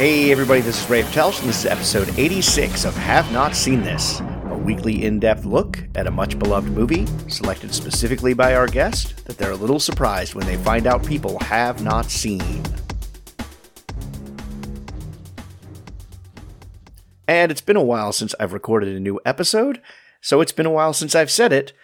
[0.00, 3.82] Hey everybody, this is Rafe Telch, and this is episode 86 of Have Not Seen
[3.82, 9.36] This, a weekly in-depth look at a much-beloved movie, selected specifically by our guest, that
[9.36, 12.62] they're a little surprised when they find out people have not seen.
[17.28, 19.82] And it's been a while since I've recorded a new episode,
[20.22, 21.74] so it's been a while since I've said it,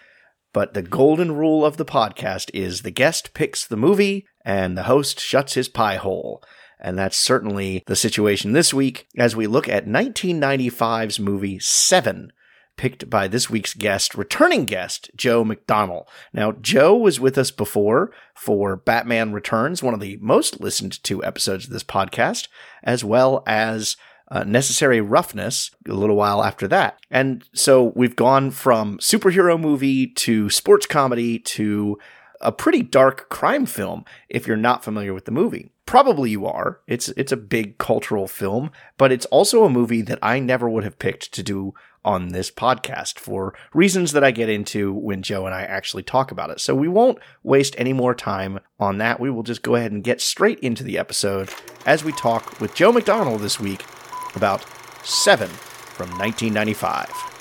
[0.53, 4.85] but the golden rule of the podcast is the guest picks the movie and the
[4.85, 6.41] host shuts his pie hole.
[6.79, 12.31] And that's certainly the situation this week as we look at 1995's movie Seven,
[12.77, 16.05] picked by this week's guest, returning guest, Joe McDonnell.
[16.31, 21.23] Now, Joe was with us before for Batman Returns, one of the most listened to
[21.23, 22.47] episodes of this podcast,
[22.83, 23.97] as well as
[24.29, 26.99] uh, Necessary Roughness a little while after that.
[27.09, 31.97] And so we've gone from superhero movie to sports comedy to
[32.41, 35.71] a pretty dark crime film if you're not familiar with the movie.
[35.87, 36.81] Probably you are.
[36.85, 40.83] It's it's a big cultural film, but it's also a movie that I never would
[40.83, 45.45] have picked to do on this podcast for reasons that I get into when Joe
[45.45, 46.59] and I actually talk about it.
[46.59, 49.21] So we won't waste any more time on that.
[49.21, 51.49] We will just go ahead and get straight into the episode
[51.85, 53.85] as we talk with Joe McDonald this week
[54.35, 54.65] about
[55.05, 57.36] 7 from 1995.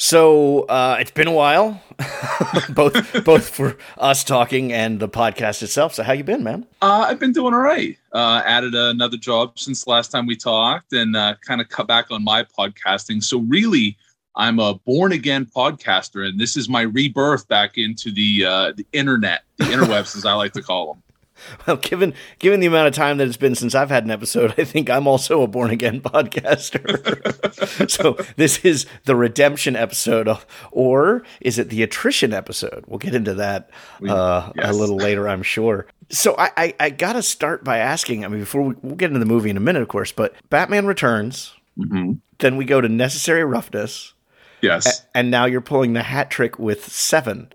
[0.00, 1.82] So uh, it's been a while,
[2.70, 5.92] both both for us talking and the podcast itself.
[5.92, 6.66] So how you been, man?
[6.80, 7.98] Uh, I've been doing all right.
[8.10, 12.10] Uh, added another job since last time we talked, and uh, kind of cut back
[12.10, 13.22] on my podcasting.
[13.22, 13.94] So really,
[14.36, 18.86] I'm a born again podcaster, and this is my rebirth back into the uh, the
[18.94, 21.02] internet, the interwebs, as I like to call them.
[21.66, 24.54] Well, given given the amount of time that it's been since I've had an episode,
[24.58, 27.90] I think I'm also a born again podcaster.
[27.90, 32.84] so this is the redemption episode, of, or is it the attrition episode?
[32.86, 33.70] We'll get into that
[34.08, 34.70] uh, yes.
[34.70, 35.86] a little later, I'm sure.
[36.08, 38.24] So I, I, I got to start by asking.
[38.24, 40.34] I mean, before we, we'll get into the movie in a minute, of course, but
[40.48, 41.54] Batman Returns.
[41.78, 42.14] Mm-hmm.
[42.38, 44.14] Then we go to Necessary Roughness.
[44.62, 45.00] Yes.
[45.00, 47.48] A- and now you're pulling the hat trick with seven.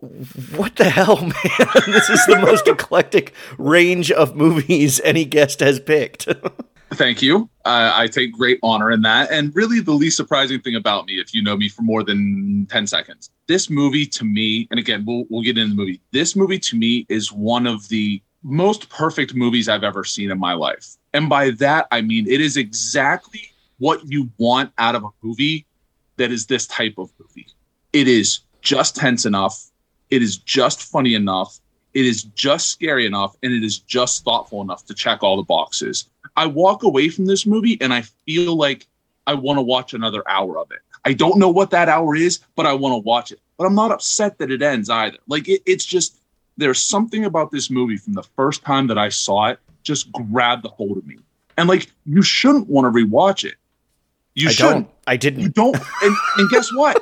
[0.56, 1.32] What the hell, man?
[1.88, 6.28] this is the most eclectic range of movies any guest has picked.
[6.94, 7.50] Thank you.
[7.66, 9.30] Uh, I take great honor in that.
[9.32, 12.68] And really, the least surprising thing about me, if you know me for more than
[12.70, 16.00] 10 seconds, this movie to me, and again, we'll, we'll get into the movie.
[16.12, 20.40] This movie to me is one of the most perfect movies I've ever seen in
[20.40, 20.96] my life.
[21.14, 23.42] And by that, I mean it is exactly
[23.80, 25.66] what you want out of a movie
[26.18, 27.48] that is this type of movie.
[27.94, 29.72] It is just tense enough.
[30.10, 31.60] It is just funny enough.
[31.94, 33.36] It is just scary enough.
[33.42, 36.10] And it is just thoughtful enough to check all the boxes.
[36.36, 38.88] I walk away from this movie and I feel like
[39.28, 40.80] I want to watch another hour of it.
[41.06, 43.40] I don't know what that hour is, but I want to watch it.
[43.58, 45.18] But I'm not upset that it ends either.
[45.28, 46.18] Like it, it's just
[46.58, 50.64] there's something about this movie from the first time that I saw it just grabbed
[50.64, 51.18] the hold of me.
[51.58, 53.56] And like you shouldn't want to rewatch it.
[54.36, 54.88] You I shouldn't.
[54.88, 54.96] Don't.
[55.08, 55.40] I didn't.
[55.42, 55.76] You don't.
[56.02, 57.02] And, and guess what?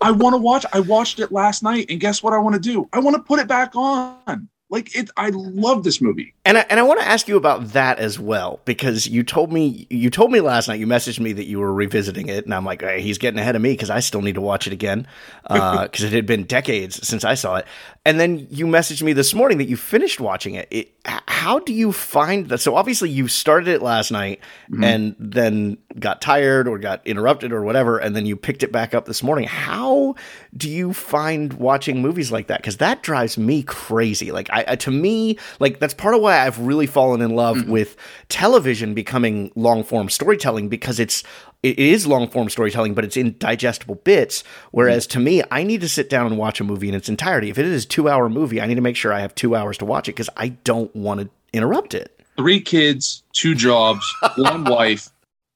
[0.00, 0.64] I want to watch.
[0.72, 2.32] I watched it last night, and guess what?
[2.32, 2.88] I want to do.
[2.92, 4.48] I want to put it back on.
[4.70, 6.32] Like it, I love this movie.
[6.44, 9.52] And I, and I want to ask you about that as well because you told
[9.52, 12.54] me you told me last night you messaged me that you were revisiting it, and
[12.54, 14.72] I'm like, hey, he's getting ahead of me because I still need to watch it
[14.72, 15.08] again
[15.42, 17.66] because uh, it had been decades since I saw it.
[18.04, 20.68] And then you messaged me this morning that you finished watching it.
[20.70, 22.58] it how do you find that?
[22.58, 24.84] So obviously you started it last night mm-hmm.
[24.84, 28.94] and then got tired or got interrupted or whatever, and then you picked it back
[28.94, 29.48] up this morning.
[29.48, 30.14] How
[30.56, 32.60] do you find watching movies like that?
[32.60, 34.32] Because that drives me crazy.
[34.32, 37.70] Like I, to me, like that's part of why I've really fallen in love mm-hmm.
[37.70, 37.96] with
[38.28, 41.22] television becoming long form storytelling because it's
[41.62, 44.42] it is long form storytelling, but it's in digestible bits.
[44.72, 45.18] Whereas mm-hmm.
[45.18, 47.50] to me, I need to sit down and watch a movie in its entirety.
[47.50, 49.54] If it is a two hour movie, I need to make sure I have two
[49.54, 52.16] hours to watch it because I don't want to interrupt it.
[52.36, 54.04] Three kids, two jobs,
[54.36, 55.10] one wife.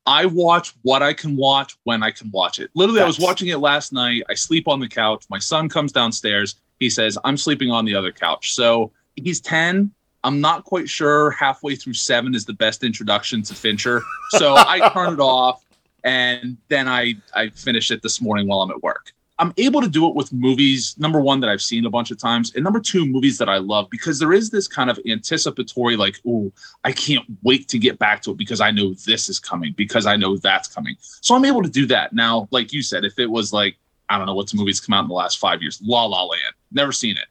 [0.07, 2.71] I watch what I can watch when I can watch it.
[2.75, 3.19] Literally, That's...
[3.19, 4.23] I was watching it last night.
[4.29, 5.25] I sleep on the couch.
[5.31, 6.57] My son comes downstairs.
[6.79, 8.55] He says, I'm sleeping on the other couch.
[8.55, 9.91] So he's 10.
[10.23, 14.03] I'm not quite sure halfway through seven is the best introduction to Fincher.
[14.31, 15.65] So I turn it off
[16.05, 19.13] and then I I finished it this morning while I'm at work.
[19.39, 20.95] I'm able to do it with movies.
[20.97, 23.59] Number one, that I've seen a bunch of times, and number two, movies that I
[23.59, 26.53] love because there is this kind of anticipatory, like, oh,
[26.85, 30.07] I can't wait to get back to it because I know this is coming, because
[30.07, 30.97] I know that's coming.
[31.01, 32.13] So I'm able to do that.
[32.13, 33.77] Now, like you said, if it was like,
[34.09, 36.55] I don't know what's movies come out in the last five years, La La Land,
[36.71, 37.27] never seen it.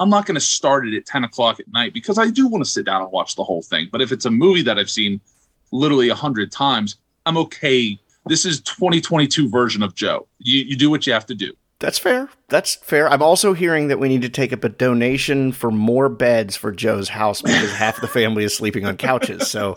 [0.00, 2.64] I'm not going to start it at 10 o'clock at night because I do want
[2.64, 3.88] to sit down and watch the whole thing.
[3.90, 5.20] But if it's a movie that I've seen
[5.72, 7.98] literally a hundred times, I'm okay
[8.28, 10.26] this is 2022 version of Joe.
[10.38, 11.52] You, you do what you have to do.
[11.80, 12.28] That's fair.
[12.48, 13.08] That's fair.
[13.08, 16.72] I'm also hearing that we need to take up a donation for more beds for
[16.72, 19.48] Joe's house because half the family is sleeping on couches.
[19.48, 19.76] So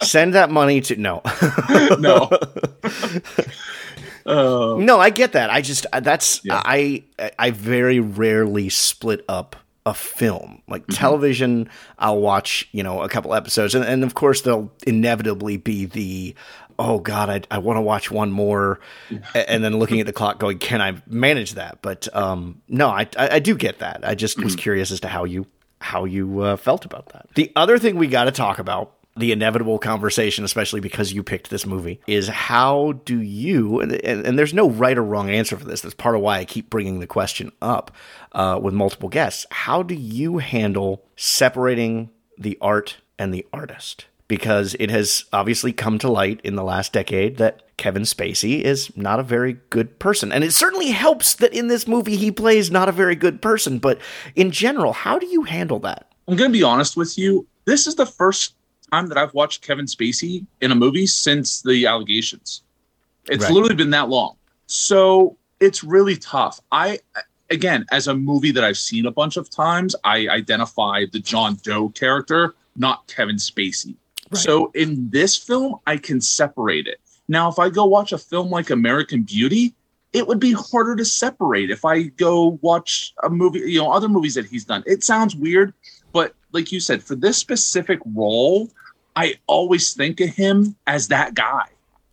[0.00, 1.22] send that money to no.
[1.98, 2.30] no.
[4.26, 5.48] Uh, no, I get that.
[5.48, 6.60] I just that's yeah.
[6.62, 7.04] I
[7.38, 9.56] I very rarely split up
[9.86, 10.62] a film.
[10.68, 10.92] Like mm-hmm.
[10.92, 15.86] television, I'll watch, you know, a couple episodes and, and of course there'll inevitably be
[15.86, 16.34] the
[16.80, 18.80] oh god i, I want to watch one more
[19.34, 21.82] and then looking at the clock going can i manage that?
[21.82, 24.00] But um, no I, I, I do get that.
[24.02, 24.60] I just was mm-hmm.
[24.60, 25.46] curious as to how you
[25.80, 27.26] how you uh, felt about that.
[27.34, 31.50] The other thing we got to talk about the inevitable conversation especially because you picked
[31.50, 35.56] this movie is how do you and, and, and there's no right or wrong answer
[35.56, 35.80] for this.
[35.80, 37.90] That's part of why i keep bringing the question up
[38.32, 39.46] uh, with multiple guests.
[39.50, 45.98] How do you handle separating the art and the artist because it has obviously come
[45.98, 50.30] to light in the last decade that Kevin Spacey is not a very good person.
[50.30, 53.80] And it certainly helps that in this movie he plays not a very good person.
[53.80, 53.98] But
[54.36, 56.12] in general, how do you handle that?
[56.28, 57.44] I'm going to be honest with you.
[57.64, 58.54] This is the first
[58.92, 62.62] time that I've watched Kevin Spacey in a movie since the allegations.
[63.28, 63.52] It's right.
[63.52, 64.36] literally been that long.
[64.68, 66.60] So it's really tough.
[66.70, 67.00] I,
[67.50, 71.58] again, as a movie that I've seen a bunch of times, I identify the John
[71.64, 73.96] Doe character, not Kevin Spacey.
[74.32, 77.00] So in this film, I can separate it.
[77.28, 79.74] Now, if I go watch a film like American Beauty,
[80.12, 84.08] it would be harder to separate if I go watch a movie, you know, other
[84.08, 84.82] movies that he's done.
[84.86, 85.72] It sounds weird,
[86.12, 88.68] but like you said, for this specific role,
[89.14, 91.66] I always think of him as that guy.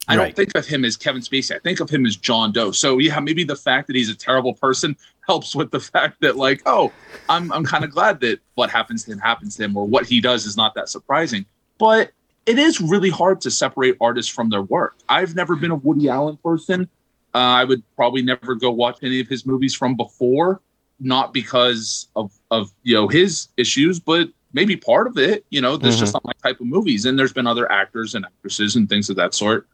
[0.07, 0.25] I right.
[0.25, 1.55] don't think of him as Kevin Spacey.
[1.55, 2.71] I think of him as John Doe.
[2.71, 4.95] So yeah, maybe the fact that he's a terrible person
[5.27, 6.91] helps with the fact that like, oh,
[7.27, 10.05] I'm I'm kind of glad that what happens to him happens to him, or what
[10.05, 11.45] he does is not that surprising
[11.77, 12.11] but
[12.45, 14.95] it is really hard to separate artists from their work.
[15.09, 16.89] I've never been a Woody Allen person.
[17.35, 20.61] Uh, I would probably never go watch any of his movies from before,
[20.99, 25.45] not because of of you know his issues, but maybe part of it.
[25.49, 25.99] You know, this mm-hmm.
[25.99, 27.05] just not my type of movies.
[27.05, 29.67] And there's been other actors and actresses and things of that sort.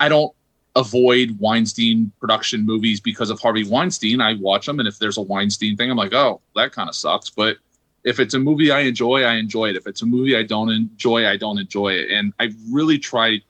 [0.00, 0.32] I don't
[0.74, 4.20] avoid Weinstein production movies because of Harvey Weinstein.
[4.20, 6.94] I watch them, and if there's a Weinstein thing, I'm like, oh, that kind of
[6.94, 7.30] sucks.
[7.30, 7.58] But
[8.04, 9.76] if it's a movie I enjoy, I enjoy it.
[9.76, 12.10] If it's a movie I don't enjoy, I don't enjoy it.
[12.10, 13.40] And I really try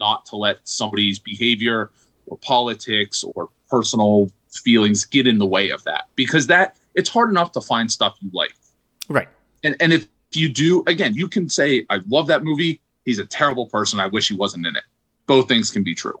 [0.00, 1.90] not to let somebody's behavior
[2.26, 7.30] or politics or personal feelings get in the way of that because that it's hard
[7.30, 8.54] enough to find stuff you like.
[9.08, 9.28] Right.
[9.64, 12.80] And and if you do, again, you can say, I love that movie.
[13.04, 14.00] He's a terrible person.
[14.00, 14.84] I wish he wasn't in it.
[15.26, 16.18] Both things can be true.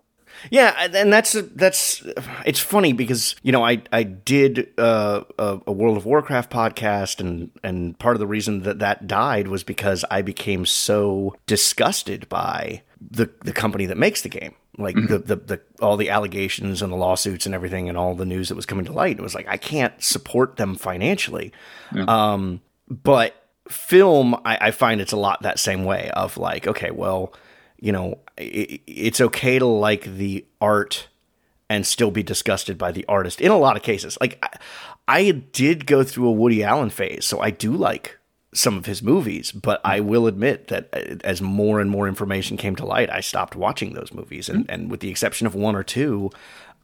[0.50, 2.02] Yeah, and that's that's
[2.44, 7.20] it's funny because you know I I did uh, a, a, World of Warcraft podcast
[7.20, 12.28] and and part of the reason that that died was because I became so disgusted
[12.28, 15.06] by the the company that makes the game like mm-hmm.
[15.06, 18.48] the, the the all the allegations and the lawsuits and everything and all the news
[18.48, 21.52] that was coming to light it was like I can't support them financially
[21.94, 22.04] yeah.
[22.06, 23.34] um but
[23.68, 27.34] film I, I find it's a lot that same way of like okay well
[27.82, 31.08] you know, it, it's okay to like the art
[31.68, 34.16] and still be disgusted by the artist in a lot of cases.
[34.20, 34.58] Like I,
[35.08, 38.18] I did go through a Woody Allen phase, so I do like
[38.54, 42.56] some of his movies, but I will admit that uh, as more and more information
[42.56, 45.74] came to light, I stopped watching those movies, and, and with the exception of one
[45.74, 46.30] or two,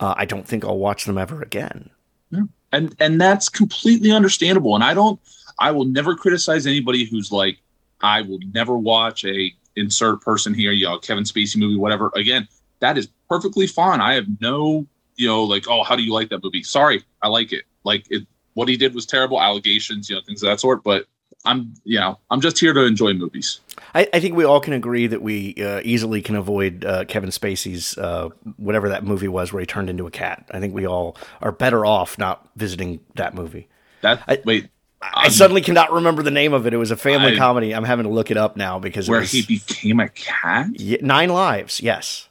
[0.01, 1.91] uh, I don't think I'll watch them ever again.
[2.31, 2.43] Yeah.
[2.73, 4.75] And and that's completely understandable.
[4.75, 5.21] And I don't,
[5.61, 7.59] I will never criticize anybody who's like,
[8.01, 12.11] I will never watch a insert person here, you know, Kevin Spacey movie, whatever.
[12.15, 12.49] Again,
[12.81, 14.01] that is perfectly fine.
[14.01, 16.63] I have no, you know, like, oh, how do you like that movie?
[16.63, 17.65] Sorry, I like it.
[17.85, 19.41] Like it, what he did was terrible.
[19.41, 20.83] Allegations, you know, things of that sort.
[20.83, 21.07] But
[21.45, 23.61] I'm, you know, I'm just here to enjoy movies.
[23.95, 27.31] I, I think we all can agree that we uh, easily can avoid uh, Kevin
[27.31, 30.45] Spacey's uh, whatever that movie was where he turned into a cat.
[30.51, 33.69] I think we all are better off not visiting that movie.
[34.03, 34.69] That I, wait,
[35.01, 36.75] I suddenly cannot remember the name of it.
[36.75, 37.75] It was a family I, comedy.
[37.75, 40.69] I'm having to look it up now because where was, he became a cat.
[40.75, 41.81] Yeah, nine lives.
[41.81, 42.29] Yes.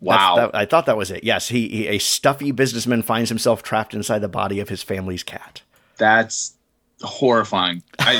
[0.00, 0.36] Wow.
[0.36, 1.24] That, I thought that was it.
[1.24, 5.22] Yes, he, he, a stuffy businessman finds himself trapped inside the body of his family's
[5.22, 5.62] cat.
[5.96, 6.54] That's
[7.00, 7.82] horrifying.
[8.00, 8.18] I,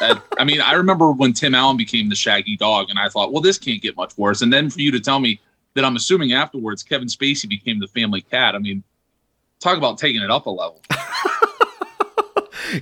[0.00, 3.32] I, I mean, I remember when Tim Allen became the Shaggy Dog, and I thought,
[3.32, 4.40] well, this can't get much worse.
[4.40, 5.40] And then for you to tell me
[5.74, 8.54] that I'm assuming afterwards Kevin Spacey became the family cat.
[8.54, 8.82] I mean,
[9.60, 10.80] talk about taking it up a level.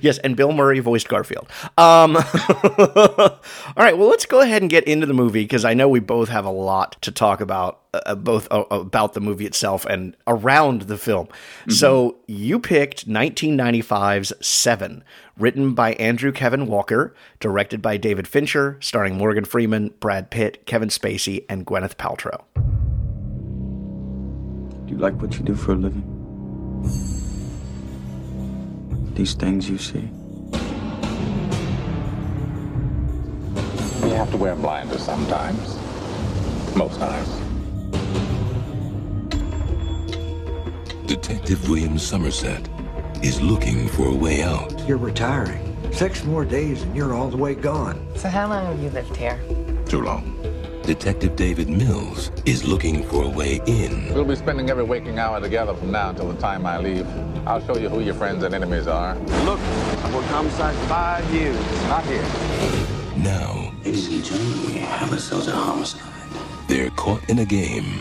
[0.01, 1.47] Yes, and Bill Murray voiced Garfield.
[1.77, 2.15] Um,
[2.77, 3.39] all
[3.77, 6.29] right, well, let's go ahead and get into the movie because I know we both
[6.29, 10.83] have a lot to talk about, uh, both uh, about the movie itself and around
[10.83, 11.27] the film.
[11.27, 11.71] Mm-hmm.
[11.71, 15.03] So you picked 1995's Seven,
[15.37, 20.89] written by Andrew Kevin Walker, directed by David Fincher, starring Morgan Freeman, Brad Pitt, Kevin
[20.89, 22.41] Spacey, and Gwyneth Paltrow.
[24.85, 26.15] Do you like what you do for a living?
[29.15, 30.09] These things you see?
[34.05, 35.77] You have to wear blinders sometimes.
[36.75, 37.29] Most times.
[41.07, 42.67] Detective William Somerset
[43.23, 44.87] is looking for a way out.
[44.87, 45.75] You're retiring.
[45.91, 48.05] Six more days and you're all the way gone.
[48.15, 49.39] So how long have you lived here?
[49.87, 50.54] Too long.
[50.85, 54.13] Detective David Mills is looking for a way in.
[54.13, 57.07] We'll be spending every waking hour together from now until the time I leave.
[57.47, 59.15] I'll show you who your friends and enemies are.
[59.45, 61.57] Look, I've worked homicide five years.
[61.87, 62.23] Not here.
[63.17, 66.01] Now, Ladies and gentlemen, we have ourselves a homicide.
[66.67, 67.99] they're caught in a game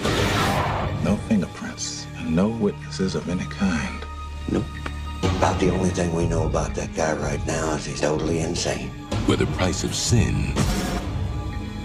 [1.05, 4.05] No fingerprints and no witnesses of any kind.
[4.50, 4.64] Nope.
[5.38, 8.91] About the only thing we know about that guy right now is he's totally insane.
[9.26, 10.53] where the price of sin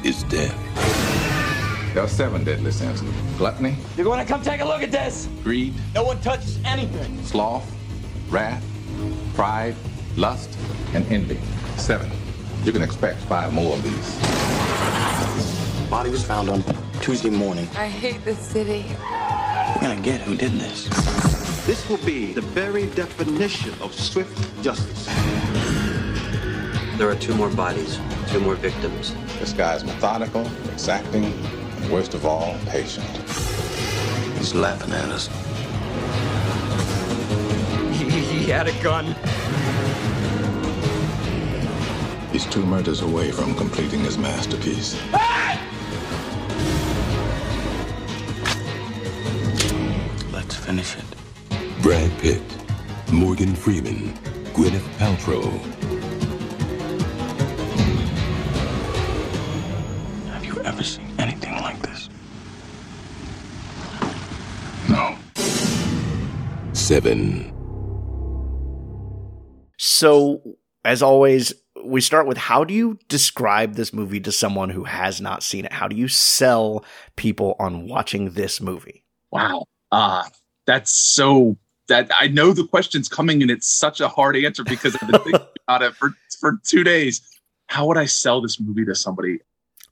[0.04, 0.56] is death.
[1.94, 3.02] There are seven deadly sins.
[3.38, 5.28] Gluttony, You're going to come take a look at this.
[5.44, 7.22] greed, No one touches anything.
[7.24, 7.70] sloth,
[8.30, 8.64] wrath,
[9.34, 9.76] pride,
[10.16, 10.56] lust,
[10.94, 11.40] and envy.
[11.78, 12.10] Seven.
[12.64, 15.90] You can expect five more of these.
[15.90, 16.64] Body was found on
[17.02, 17.68] Tuesday morning.
[17.76, 18.86] I hate this city.
[19.76, 20.86] We're gonna get who did this.
[21.66, 25.06] This will be the very definition of swift justice.
[26.98, 29.14] There are two more bodies, two more victims.
[29.40, 33.08] This guy's methodical, exacting, and worst of all, patient.
[34.38, 35.28] He's laughing at us.
[37.94, 39.16] he had a gun.
[42.34, 45.02] He's two murders away from completing his masterpiece.
[50.34, 51.82] Let's finish it.
[51.82, 52.42] Brad Pitt,
[53.12, 54.14] Morgan Freeman,
[54.54, 55.99] Gwyneth Paltrow.
[60.80, 62.10] Have you ever seen anything like this?
[64.88, 65.18] No.
[66.72, 67.52] Seven.
[69.78, 70.42] So,
[70.86, 75.20] as always, we start with how do you describe this movie to someone who has
[75.20, 75.74] not seen it?
[75.74, 76.86] How do you sell
[77.18, 79.04] people on watching this movie?
[79.32, 79.66] Wow.
[79.92, 80.24] Uh,
[80.66, 81.58] that's so
[81.90, 85.22] that I know the question's coming and it's such a hard answer because I've been
[85.24, 87.22] thinking about it for, for two days.
[87.68, 89.40] How would I sell this movie to somebody?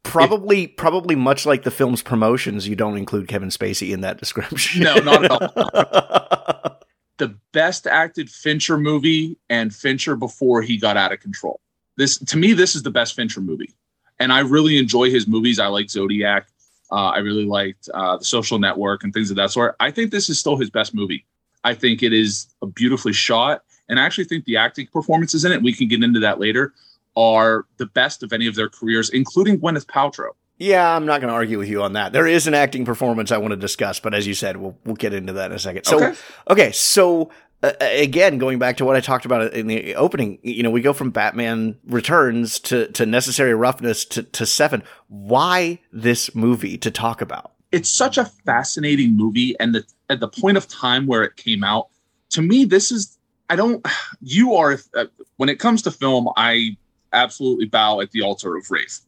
[0.07, 4.83] Probably, probably much like the film's promotions, you don't include Kevin Spacey in that description.
[4.83, 6.77] No, not at all.
[7.17, 11.59] the best acted Fincher movie and Fincher before he got out of control.
[11.97, 13.73] This to me, this is the best Fincher movie,
[14.19, 15.59] and I really enjoy his movies.
[15.59, 16.47] I like Zodiac.
[16.91, 19.75] Uh, I really liked uh, The Social Network and things of that sort.
[19.79, 21.25] I think this is still his best movie.
[21.63, 25.51] I think it is a beautifully shot, and I actually think the acting performances in
[25.51, 25.61] it.
[25.61, 26.73] We can get into that later.
[27.17, 30.29] Are the best of any of their careers, including Gwyneth Paltrow.
[30.59, 32.13] Yeah, I'm not going to argue with you on that.
[32.13, 34.95] There is an acting performance I want to discuss, but as you said, we'll we'll
[34.95, 35.85] get into that in a second.
[35.85, 36.15] So, okay,
[36.49, 36.71] Okay.
[36.71, 37.29] so
[37.63, 40.81] uh, again, going back to what I talked about in the opening, you know, we
[40.81, 44.83] go from Batman Returns to to Necessary Roughness to to Seven.
[45.07, 47.51] Why this movie to talk about?
[47.73, 51.65] it's such a fascinating movie and the at the point of time where it came
[51.65, 51.89] out
[52.29, 53.17] to me this is
[53.49, 53.85] i don't
[54.21, 55.03] you are uh,
[55.35, 56.77] when it comes to film i
[57.13, 58.99] absolutely bow at the altar of Rafe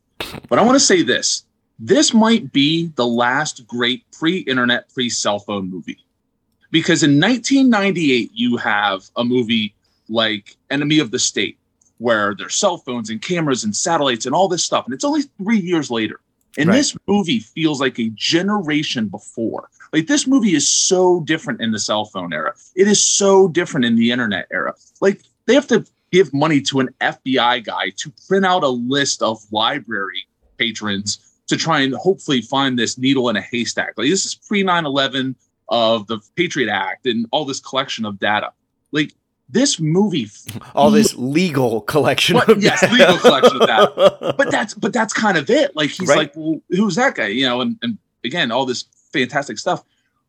[0.48, 1.44] but i want to say this
[1.80, 6.00] this might be the last great pre-internet pre-cell phone movie
[6.72, 9.74] because in 1998 you have a movie
[10.08, 11.58] like enemy of the state
[12.00, 15.24] where there's cell phones and cameras and satellites and all this stuff and it's only
[15.38, 16.20] three years later
[16.58, 16.78] and Right.
[16.78, 19.70] this movie feels like a generation before.
[19.94, 22.54] Like this movie is so different in the cell phone era.
[22.76, 24.74] It is so different in the internet era.
[25.00, 29.22] Like they have to give money to an FBI guy to print out a list
[29.22, 30.26] of library
[30.58, 33.94] patrons to try and hopefully find this needle in a haystack.
[33.98, 35.36] Like this is pre 9/11
[35.70, 38.52] of the Patriot Act and all this collection of data.
[38.92, 39.14] Like
[39.52, 40.28] this movie
[40.76, 44.36] All this legal collection What- of yes, legal collection of that.
[44.38, 45.76] but that's but that's kind of it.
[45.76, 46.18] Like he's Right.
[46.18, 47.28] like, well, who's that guy?
[47.28, 49.84] You know, and, and again, all this fantastic stuff.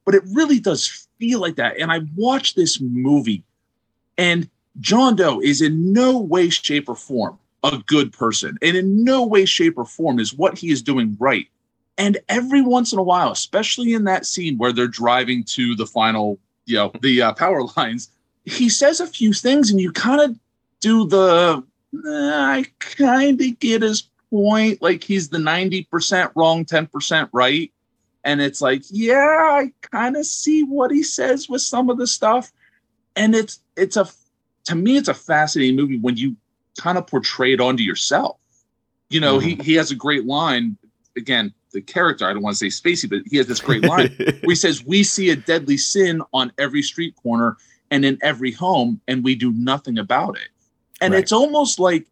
[0.06, 1.78] But it really does feel like that.
[1.78, 3.44] And I watched this movie,
[4.16, 4.48] and
[4.78, 9.26] John Doe is in no way, shape, or form a good person, and in no
[9.26, 11.48] way, shape, or form is what he is doing right.
[11.98, 15.86] And every once in a while, especially in that scene where they're driving to the
[15.86, 18.10] final, you know, the uh, power lines,
[18.44, 20.38] he says a few things, and you kind of
[20.80, 21.62] do the
[21.92, 24.80] "Nah, I kind of get his point.
[24.80, 27.70] Like he's the 90% wrong, 10% right.
[28.24, 32.06] And it's like, yeah, I kind of see what he says with some of the
[32.06, 32.52] stuff.
[33.16, 34.04] And it's it's a
[34.64, 36.36] to me, it's a fascinating movie when you
[36.78, 38.38] kind of portray it onto yourself.
[39.08, 39.62] You know, he mm-hmm.
[39.62, 40.76] he has a great line.
[41.16, 44.14] Again, the character, I don't want to say Spacey, but he has this great line
[44.16, 47.56] where he says, We see a deadly sin on every street corner,
[47.90, 50.48] and in every home, and we do nothing about it.
[51.00, 51.22] And Right.
[51.22, 52.06] it's almost like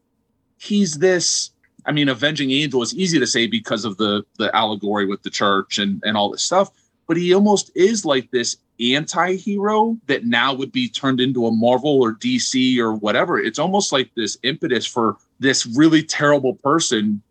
[0.59, 1.50] he's this.
[1.87, 5.31] I mean, avenging angel is easy to say because of the the allegory with the
[5.31, 6.71] church and and all this stuff,
[7.07, 12.00] but he almost is like this anti-hero that now would be turned into a Marvel
[12.00, 13.38] or DC or whatever.
[13.38, 17.23] It's almost like this impetus for this really terrible person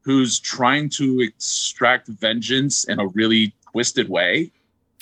[0.00, 4.50] who's trying to extract vengeance in a really twisted way.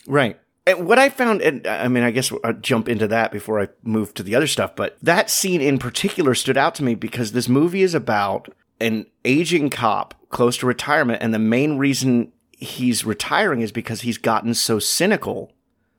[0.07, 0.39] Right.
[0.65, 3.69] And what I found, and I mean, I guess I'll jump into that before I
[3.83, 7.33] move to the other stuff, but that scene in particular stood out to me because
[7.33, 8.49] this movie is about
[8.81, 11.21] an aging cop close to retirement.
[11.21, 15.53] And the main reason he's retiring is because he's gotten so cynical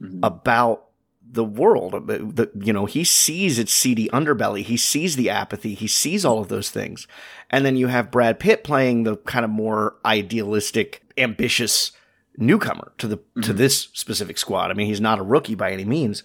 [0.03, 0.19] Mm-hmm.
[0.21, 0.87] about
[1.25, 1.95] the world.
[1.95, 4.61] Uh, the, you know, he sees its seedy underbelly.
[4.63, 5.75] He sees the apathy.
[5.75, 7.07] He sees all of those things.
[7.49, 11.93] And then you have Brad Pitt playing the kind of more idealistic, ambitious
[12.37, 13.55] newcomer to the to mm-hmm.
[13.55, 14.71] this specific squad.
[14.71, 16.21] I mean, he's not a rookie by any means.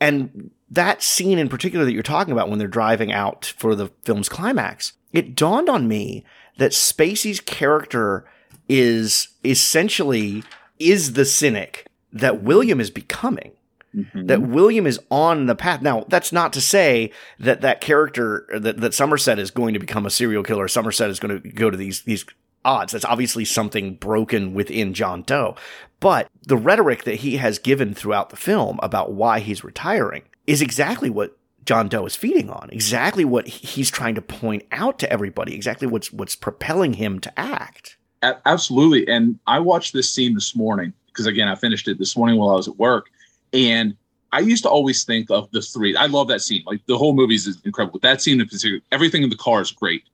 [0.00, 3.88] And that scene in particular that you're talking about when they're driving out for the
[4.02, 6.24] film's climax, it dawned on me
[6.58, 8.26] that Spacey's character
[8.68, 10.42] is essentially
[10.78, 13.52] is the cynic that William is becoming.
[13.94, 14.26] Mm-hmm.
[14.26, 15.82] That William is on the path.
[15.82, 20.06] Now, that's not to say that that character that, that Somerset is going to become
[20.06, 20.68] a serial killer.
[20.68, 22.24] Somerset is going to go to these these
[22.64, 22.92] odds.
[22.92, 25.56] That's obviously something broken within John Doe.
[25.98, 30.62] But the rhetoric that he has given throughout the film about why he's retiring is
[30.62, 32.70] exactly what John Doe is feeding on.
[32.72, 35.54] Exactly what he's trying to point out to everybody.
[35.54, 37.96] Exactly what's what's propelling him to act.
[38.22, 39.08] Absolutely.
[39.08, 42.50] And I watched this scene this morning because again, I finished it this morning while
[42.50, 43.10] I was at work.
[43.52, 43.96] And
[44.32, 45.96] I used to always think of the three.
[45.96, 46.62] I love that scene.
[46.66, 47.98] Like the whole movie is incredible.
[48.00, 50.04] But that scene in particular, everything in the car is great.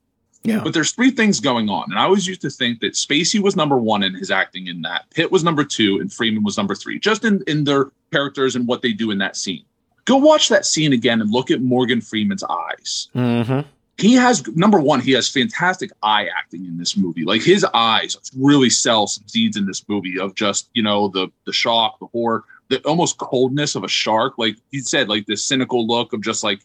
[0.42, 0.60] Yeah.
[0.62, 1.90] But there's three things going on.
[1.90, 4.80] And I always used to think that Spacey was number one in his acting in
[4.82, 5.04] that.
[5.10, 8.66] Pitt was number two, and Freeman was number three, just in, in their characters and
[8.66, 9.64] what they do in that scene.
[10.04, 13.08] Go watch that scene again and look at Morgan Freeman's eyes.
[13.14, 13.68] Mm-hmm.
[13.98, 17.24] He has number one, he has fantastic eye acting in this movie.
[17.24, 21.28] Like his eyes really sell some seeds in this movie of just, you know, the
[21.46, 24.34] the shock, the horror, the almost coldness of a shark.
[24.36, 26.60] Like he said, like this cynical look of just like,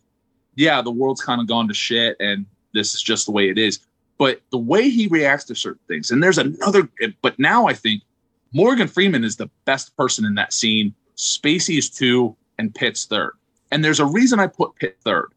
[0.56, 3.58] yeah, the world's kind of gone to shit and this is just the way it
[3.58, 3.80] is.
[4.18, 6.88] But the way he reacts to certain things, and there's another,
[7.22, 8.04] but now I think
[8.54, 10.94] Morgan Freeman is the best person in that scene.
[11.18, 13.32] Spacey is two, and Pitt's third.
[13.72, 15.32] And there's a reason I put Pitt third.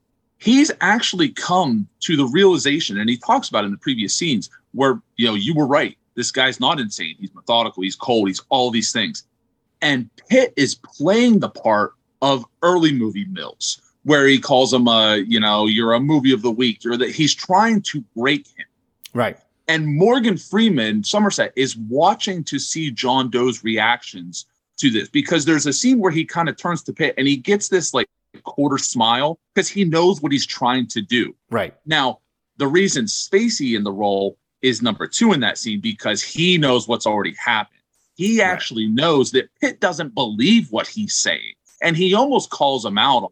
[0.45, 5.01] He's actually come to the realization, and he talks about in the previous scenes, where
[5.17, 5.97] you know you were right.
[6.17, 7.17] This guy's not insane.
[7.19, 7.83] He's methodical.
[7.83, 8.29] He's cold.
[8.29, 9.25] He's all these things.
[9.81, 15.25] And Pitt is playing the part of early movie Mills, where he calls him a,
[15.27, 16.85] you know, you're a movie of the week.
[16.85, 18.67] You're that he's trying to break him.
[19.15, 19.39] Right.
[19.67, 24.45] And Morgan Freeman, Somerset, is watching to see John Doe's reactions
[24.77, 27.39] to this because there's a scene where he kind of turns to Pitt and he
[27.39, 28.09] gets this like
[28.45, 31.35] quarter smile because he knows what he's trying to do.
[31.51, 31.75] Right.
[31.87, 32.21] Now,
[32.57, 36.89] the reason Spacey in the role is number two in that scene because he knows
[36.89, 37.81] what's already happened.
[38.15, 41.55] He actually knows that Pitt doesn't believe what he's saying.
[41.83, 43.31] And he almost calls him out on it.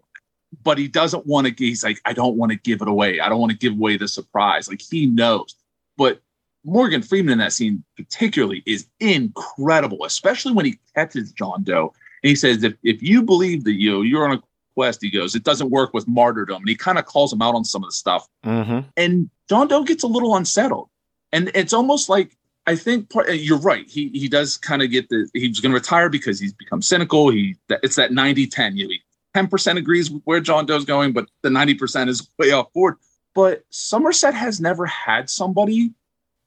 [0.62, 3.20] But he doesn't want to, he's like, I don't want to give it away.
[3.20, 4.68] I don't want to give away the surprise.
[4.68, 5.54] Like he knows.
[5.96, 6.20] But
[6.64, 11.94] Morgan Freeman in that scene, particularly, is incredible, especially when he catches John Doe.
[12.22, 14.42] And he says, if, if you believe that you, you're on a
[14.74, 16.62] quest, he goes, it doesn't work with martyrdom.
[16.62, 18.26] And he kind of calls him out on some of the stuff.
[18.44, 18.80] Mm-hmm.
[18.96, 20.88] And John Doe gets a little unsettled.
[21.32, 23.88] And it's almost like, I think part, you're right.
[23.88, 27.28] He he does kind of get the he's going to retire because he's become cynical.
[27.30, 28.76] He it's that 90 10.
[28.76, 28.94] You know,
[29.34, 32.96] 10% agrees with where John Doe's going, but the 90% is way off board.
[33.34, 35.92] But Somerset has never had somebody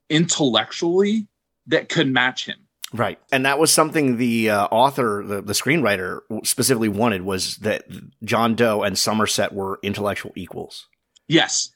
[0.09, 1.27] intellectually
[1.67, 2.57] that could match him.
[2.95, 3.19] Right.
[3.31, 7.85] And that was something the uh, author, the, the screenwriter specifically wanted was that
[8.23, 10.87] John Doe and Somerset were intellectual equals.
[11.27, 11.71] Yes.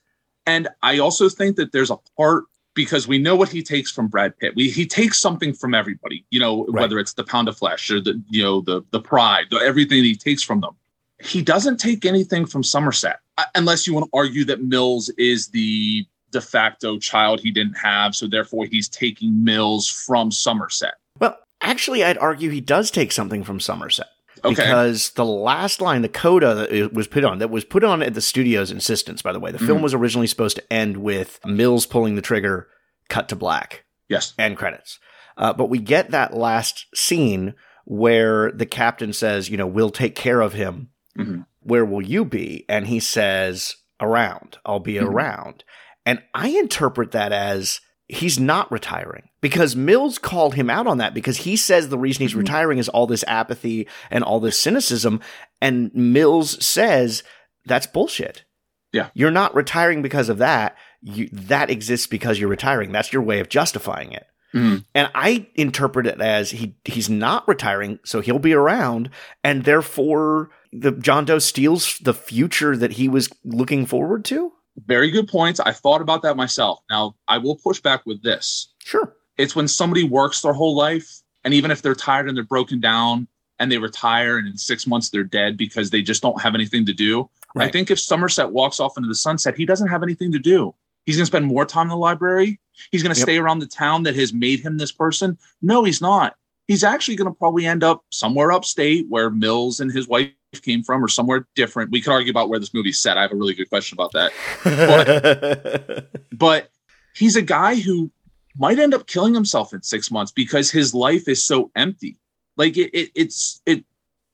[0.46, 4.08] And I also think that there's a part because we know what he takes from
[4.08, 4.54] Brad Pitt.
[4.56, 6.82] We, he takes something from everybody, you know, Right.
[6.82, 10.04] whether it's the pound of flesh or the, you know, the, the pride, the, everything
[10.04, 10.74] he takes from them.
[11.22, 15.48] He doesn't take anything from Somerset, uh, unless you want to argue that Mills is
[15.48, 18.14] the de facto child he didn't have.
[18.14, 20.94] So therefore he's taking Mills from Somerset.
[21.18, 24.06] Well, actually, I'd argue he does take something from Somerset.
[24.42, 24.54] Okay.
[24.54, 28.02] Because the last line, the coda that it was put on, that was put on
[28.02, 29.52] at the studio's insistence, by the way.
[29.52, 29.82] The film Mhm.
[29.82, 32.68] was originally supposed to end with Mills pulling the trigger,
[33.10, 34.32] cut to black, Yes.
[34.38, 34.98] end credits.
[35.36, 40.14] Uh, but we get that last scene where the captain says, you know, we'll take
[40.14, 40.88] care of him.
[41.18, 41.44] Mhm.
[41.60, 42.64] Where will you be?
[42.68, 44.56] And he says, around.
[44.64, 45.04] I'll be Mhm.
[45.06, 45.64] around.
[46.06, 51.14] And I interpret that as he's not retiring because Mills called him out on that
[51.14, 52.38] because he says the reason he's Mhm.
[52.38, 55.20] retiring is all this apathy and all this cynicism.
[55.60, 57.22] And Mills says
[57.66, 58.44] that's bullshit.
[58.92, 59.08] Yeah.
[59.14, 60.76] You're not retiring because of that.
[61.02, 62.92] You, that exists because you're retiring.
[62.92, 64.26] That's your way of justifying it.
[64.52, 64.84] Mhm.
[64.94, 69.08] And I interpret it as he he's not retiring, so he'll be around,
[69.44, 74.52] and therefore the John Doe steals the future that he was looking forward to.
[74.86, 75.60] Very good points.
[75.60, 76.80] I thought about that myself.
[76.90, 78.72] Now, I will push back with this.
[78.78, 79.16] Sure.
[79.36, 82.80] It's when somebody works their whole life, and even if they're tired and they're broken
[82.80, 83.26] down
[83.58, 86.84] and they retire and in six months they're dead because they just don't have anything
[86.86, 87.28] to do.
[87.56, 90.74] I think if Somerset walks off into the sunset, he doesn't have anything to do.
[91.04, 92.60] He's going to spend more time in the library.
[92.92, 93.24] He's going to Yep.
[93.26, 95.36] stay around the town that has made him this person.
[95.60, 96.36] No, he's not.
[96.68, 100.82] He's actually going to probably end up somewhere upstate where Mills and his wife came
[100.82, 101.90] from or somewhere different.
[101.90, 103.16] We could argue about where this movie's set.
[103.16, 106.06] I have a really good question about that.
[106.32, 106.70] but
[107.14, 108.10] he's a guy who
[108.58, 112.16] might end up killing himself in six months because his life is so empty.
[112.56, 113.84] Like it, it it's it.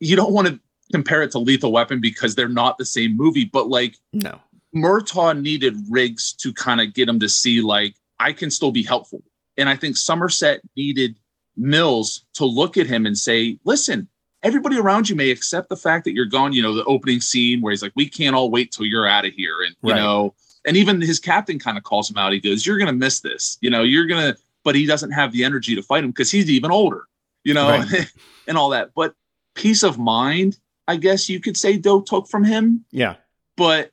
[0.00, 0.58] You don't want to
[0.92, 4.40] compare it to Lethal Weapon because they're not the same movie, but like no.
[4.74, 8.82] Murtaugh needed Riggs to kind of get him to see like I can still be
[8.82, 9.22] helpful,
[9.56, 11.18] and I think Somerset needed
[11.56, 14.08] Mills to look at him and say, "Listen."
[14.46, 16.52] Everybody around you may accept the fact that you're gone.
[16.52, 19.26] You know, the opening scene where he's like, We can't all wait till you're out
[19.26, 19.62] of here.
[19.66, 19.96] And, you Right.
[20.00, 22.32] know, and even his captain kind of calls him out.
[22.32, 23.58] He goes, You're going to miss this.
[23.60, 26.30] You know, you're going to, but he doesn't have the energy to fight him because
[26.30, 27.06] he's even older,
[27.42, 28.08] you know, Right.
[28.46, 28.90] and all that.
[28.94, 29.14] But
[29.56, 33.16] peace of mind, I guess you could say Doe took from him, Yeah.
[33.56, 33.90] but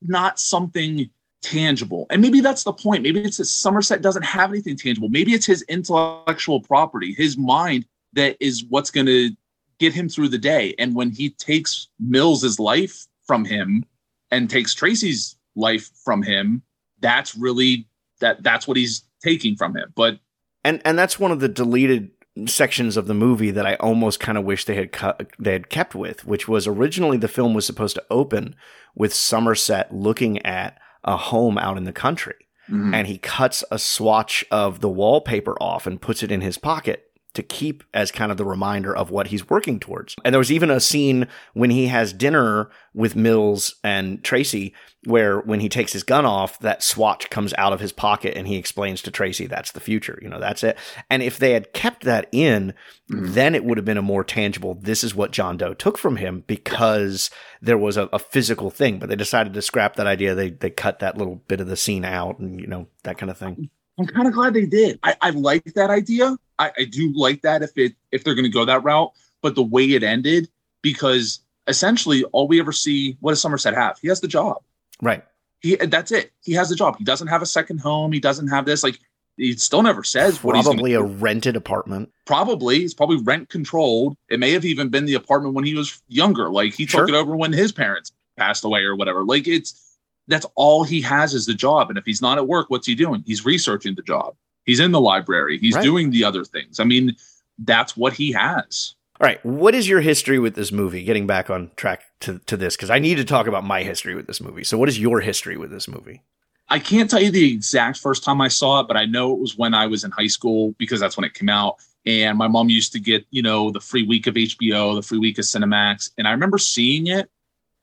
[0.00, 1.10] not something
[1.42, 2.06] tangible.
[2.08, 3.02] And maybe that's the point.
[3.02, 5.08] Maybe it's that Somerset doesn't have anything tangible.
[5.10, 9.30] Maybe it's his intellectual property, his mind that is what's going to
[9.78, 10.74] get him through the day.
[10.78, 13.84] And when he takes Mills's life from him
[14.30, 16.62] and takes Tracy's life from him,
[17.00, 17.86] that's really
[18.20, 19.92] that that's what he's taking from him.
[19.94, 20.18] But
[20.64, 22.10] and and that's one of the deleted
[22.46, 25.68] sections of the movie that I almost kind of wish they had cut they had
[25.68, 28.54] kept with, which was originally the film was supposed to open
[28.94, 32.34] with Somerset looking at a home out in the country,
[32.70, 32.94] Mhm.
[32.94, 37.10] and he cuts a swatch of the wallpaper off and puts it in his pocket
[37.34, 40.14] to keep as kind of the reminder of what he's working towards.
[40.24, 45.40] And there was even a scene when he has dinner with Mills and Tracy where
[45.40, 48.56] when he takes his gun off, that swatch comes out of his pocket and he
[48.56, 50.18] explains to Tracy that's the future.
[50.22, 50.78] You know, that's it.
[51.10, 52.74] And if they had kept that in,
[53.10, 53.32] mm-hmm.
[53.32, 56.16] then it would have been a more tangible, this is what John Doe took from
[56.16, 58.98] him because there was a, a physical thing.
[58.98, 60.34] But they decided to scrap that idea.
[60.34, 63.30] They they cut that little bit of the scene out and you know, that kind
[63.30, 63.70] of thing.
[63.98, 64.98] I'm kind of glad they did.
[65.02, 66.36] I, I like that idea.
[66.58, 69.12] I, I do like that if it if they're going to go that route.
[69.42, 70.48] But the way it ended,
[70.82, 73.98] because essentially all we ever see, what does Somerset have?
[74.00, 74.62] He has the job.
[75.00, 75.24] Right.
[75.60, 76.32] He that's it.
[76.42, 76.96] He has the job.
[76.98, 78.12] He doesn't have a second home.
[78.12, 78.82] He doesn't have this.
[78.82, 78.98] Like
[79.36, 81.04] he still never says what he's Probably a do.
[81.06, 82.10] rented apartment.
[82.26, 84.16] probably he's probably rent controlled.
[84.28, 86.50] It may have even been the apartment when he was younger.
[86.50, 87.00] Like he Sure.
[87.06, 89.24] took it over when his parents passed away or whatever.
[89.24, 89.96] Like it's
[90.28, 91.88] that's all he has is the job.
[91.90, 93.22] And if he's not at work, what's he doing?
[93.26, 94.34] He's researching the job.
[94.64, 95.58] He's in the library.
[95.58, 95.82] He's Right.
[95.82, 96.78] doing the other things.
[96.80, 97.16] I mean,
[97.58, 98.94] that's what he has.
[99.20, 99.44] All right.
[99.44, 101.04] What is your history with this movie?
[101.04, 104.14] Getting back on track to, to this, because I need to talk about my history
[104.14, 104.64] with this movie.
[104.64, 106.22] So, what is your history with this movie?
[106.68, 109.38] I can't tell you the exact first time I saw it, but I know it
[109.38, 111.76] was when I was in high school because that's when it came out.
[112.06, 115.18] And my mom used to get, you know, the free week of HBO, the free
[115.18, 116.10] week of Cinemax.
[116.18, 117.28] And I remember seeing it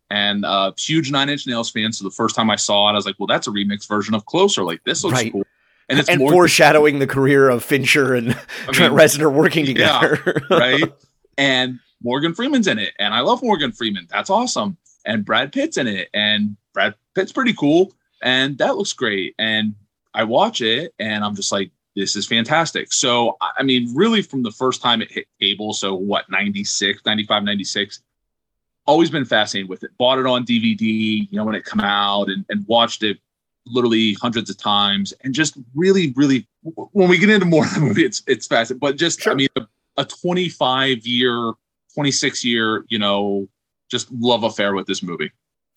[0.09, 1.93] and uh huge nine inch nails fan.
[1.93, 4.13] So the first time I saw it, I was like, well, that's a remix version
[4.15, 4.63] of Closer.
[4.63, 5.31] Like this looks Right.
[5.31, 5.45] cool.
[5.89, 8.31] And it's and more foreshadowing the career of Fincher and
[8.67, 10.41] I Trent mean, Reznor working yeah, together.
[10.49, 10.93] right?
[11.37, 14.07] And Morgan Freeman's in it, and I love Morgan Freeman.
[14.09, 14.77] That's awesome.
[15.05, 19.33] And Brad Pitt's in it, and Brad Pitt's pretty cool, and that looks great.
[19.39, 19.75] And
[20.13, 22.93] I watch it, and I'm just like, this is fantastic.
[22.93, 27.01] So, I I mean, really, from the first time it hit cable, so what, 96,
[27.05, 28.01] 95, 96,
[28.85, 29.91] always been fascinated with it.
[29.97, 33.17] Bought it on DVD, you know, when it come out, and, and watched it
[33.65, 37.79] literally hundreds of times, and just really, really, when we get into more of the
[37.79, 38.79] movie, it's it's fascinating.
[38.79, 39.61] But just, I mean, a,
[39.97, 41.53] a 25 year,
[41.93, 43.47] 26 year, you know,
[43.89, 45.31] just love affair with this movie.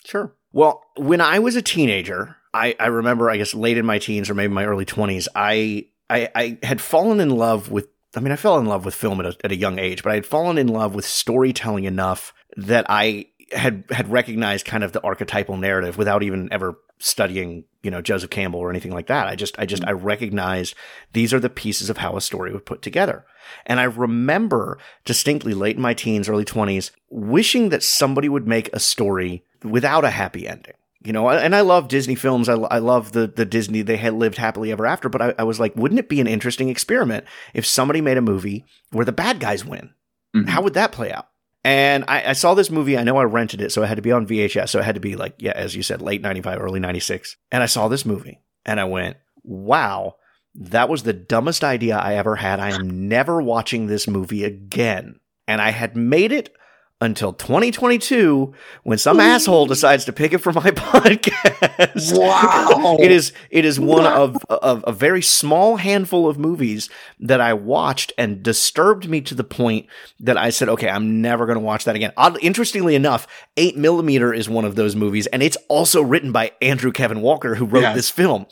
[0.05, 0.35] Sure.
[0.53, 4.29] Well, when I was a teenager, I, I remember, I guess, late in my teens
[4.29, 8.33] or maybe my early 20s, I, I, I had fallen in love with, I mean,
[8.33, 10.27] I fell in love with film at a, at a young age, but I had
[10.27, 15.57] fallen in love with storytelling enough that I had, had recognized kind of the archetypal
[15.57, 19.27] narrative without even ever studying, you know, Joseph Campbell or anything like that.
[19.27, 19.91] I just, I just, mm-hmm.
[19.91, 20.75] I recognized
[21.13, 23.25] these are the pieces of how a story would put together.
[23.67, 28.73] And I remember distinctly late in my teens, early 20s, wishing that somebody would make
[28.73, 30.75] a story without a happy ending.
[31.05, 32.49] You know, and I love Disney films.
[32.49, 35.09] I, I love the, the Disney, they had lived happily ever after.
[35.09, 38.23] But I, I was like, wouldn't it be an interesting experiment if somebody made a
[38.23, 39.91] movie where the bad guys win?
[40.37, 40.49] Mm-hmm.
[40.49, 41.27] How would that play out?
[41.65, 42.99] And I, I, saw this movie.
[42.99, 44.71] I know I rented it, so it had to be on VHS.
[44.71, 47.37] So it had to be like, yeah, as you said, late 95, early 96.
[47.53, 50.17] And I saw this movie and I went, wow,
[50.55, 52.59] that was the dumbest idea I ever had.
[52.59, 55.21] I am never watching this movie again.
[55.47, 56.53] And I had made it
[57.03, 62.17] until 2022 when some asshole decides to pick it for my podcast.
[62.17, 62.97] Wow.
[63.01, 64.23] it is it is one wow.
[64.23, 66.89] of, of a very small handful of movies
[67.19, 69.87] that I watched and disturbed me to the point
[70.21, 72.13] that I said, okay, I'm never going to watch that again.
[72.17, 76.53] Oddly, interestingly enough, 8 millimeter is one of those movies and it's also written by
[76.63, 77.97] Andrew Kevin Walker who wrote yes.
[77.97, 78.47] this film.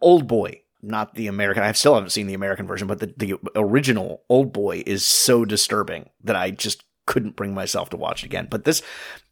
[0.00, 1.64] Old Boy not the American.
[1.64, 5.44] I still haven't seen the American version, but the, the original Old Boy is so
[5.44, 8.48] disturbing that I just couldn't bring myself to watch it again.
[8.50, 8.82] But this,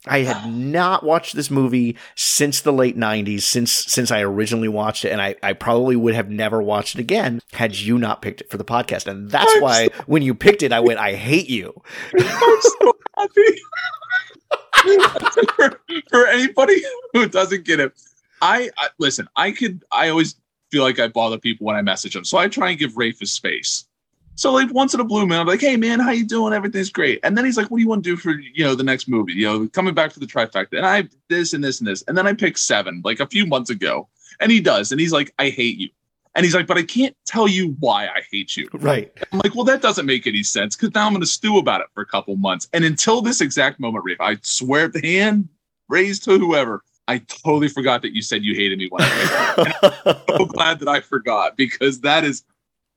[0.06, 5.04] I had not watched this movie since the late '90s, since since I originally watched
[5.04, 8.40] it, and I, I probably would have never watched it again had you not picked
[8.42, 9.06] it for the podcast.
[9.06, 11.74] And that's I'm why so when you picked it, I went, "I hate you."
[12.18, 13.60] I'm so happy.
[15.56, 16.82] for, for anybody
[17.12, 17.92] who doesn't get it,
[18.42, 19.26] I, I listen.
[19.37, 19.82] I could.
[19.90, 20.37] I always
[20.70, 23.20] feel like I bother people when I message them, so I try and give Rafe
[23.20, 23.87] his space.
[24.37, 26.53] So like once in a blue moon, I'm like, hey man, how you doing?
[26.53, 27.20] Everything's great.
[27.23, 29.09] And then he's like, what do you want to do for you know the next
[29.09, 29.33] movie?
[29.33, 30.77] You know, coming back for the trifecta.
[30.77, 32.03] And I this and this and this.
[32.03, 34.09] And then I picked seven like a few months ago.
[34.40, 34.90] And he does.
[34.90, 35.88] And he's like, I hate you.
[36.35, 38.68] And he's like, but I can't tell you why I hate you.
[38.73, 39.12] Right.
[39.33, 41.81] I'm like, well, that doesn't make any sense because now I'm going to stew about
[41.81, 42.68] it for a couple months.
[42.73, 45.49] And until this exact moment, Rafe, I swear the hand
[45.88, 50.81] raised to whoever, I totally forgot that you said you hated me I'm so glad
[50.81, 52.42] that I forgot because that is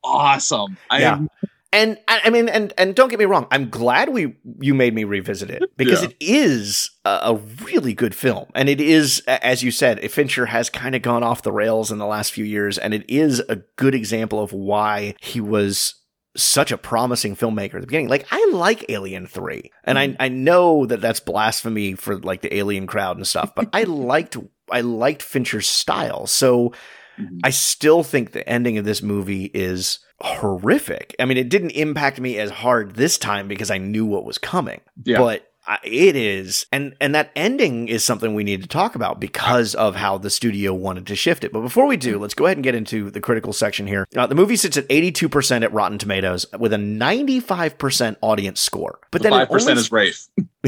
[0.03, 0.77] awesome.
[0.89, 1.13] I yeah.
[1.13, 1.29] am
[1.73, 5.03] and I mean, and and don't get me wrong, I'm glad we you made me
[5.03, 6.09] revisit it because yeah.
[6.09, 10.69] it is a, a, really good film, and it is, as you said, Fincher has
[10.69, 13.57] kind of gone off the rails in the last few years, and it is a
[13.75, 15.95] good example of why he was
[16.37, 18.07] such a promising filmmaker at the beginning.
[18.07, 20.17] Like I like Alien 3 and I, mm-hmm.
[20.19, 24.37] I know that that's blasphemy for like the alien crowd and stuff, but I liked,
[24.71, 26.27] I liked Fincher's style.
[26.27, 26.73] So
[27.19, 27.39] mm-hmm.
[27.43, 31.15] I still think the ending of this movie is horrific.
[31.19, 34.37] I mean, it didn't impact me as hard this time because I knew what was
[34.37, 34.81] coming.
[35.03, 35.19] Yeah.
[35.19, 35.47] But
[35.83, 39.95] it is and and that ending is something we need to talk about because of
[39.95, 42.63] how the studio wanted to shift it but before we do let's go ahead and
[42.63, 46.45] get into the critical section here uh, the movie sits at 82% at rotten tomatoes
[46.57, 49.73] with a 95% audience score but the then 5% only...
[49.73, 50.27] is rafe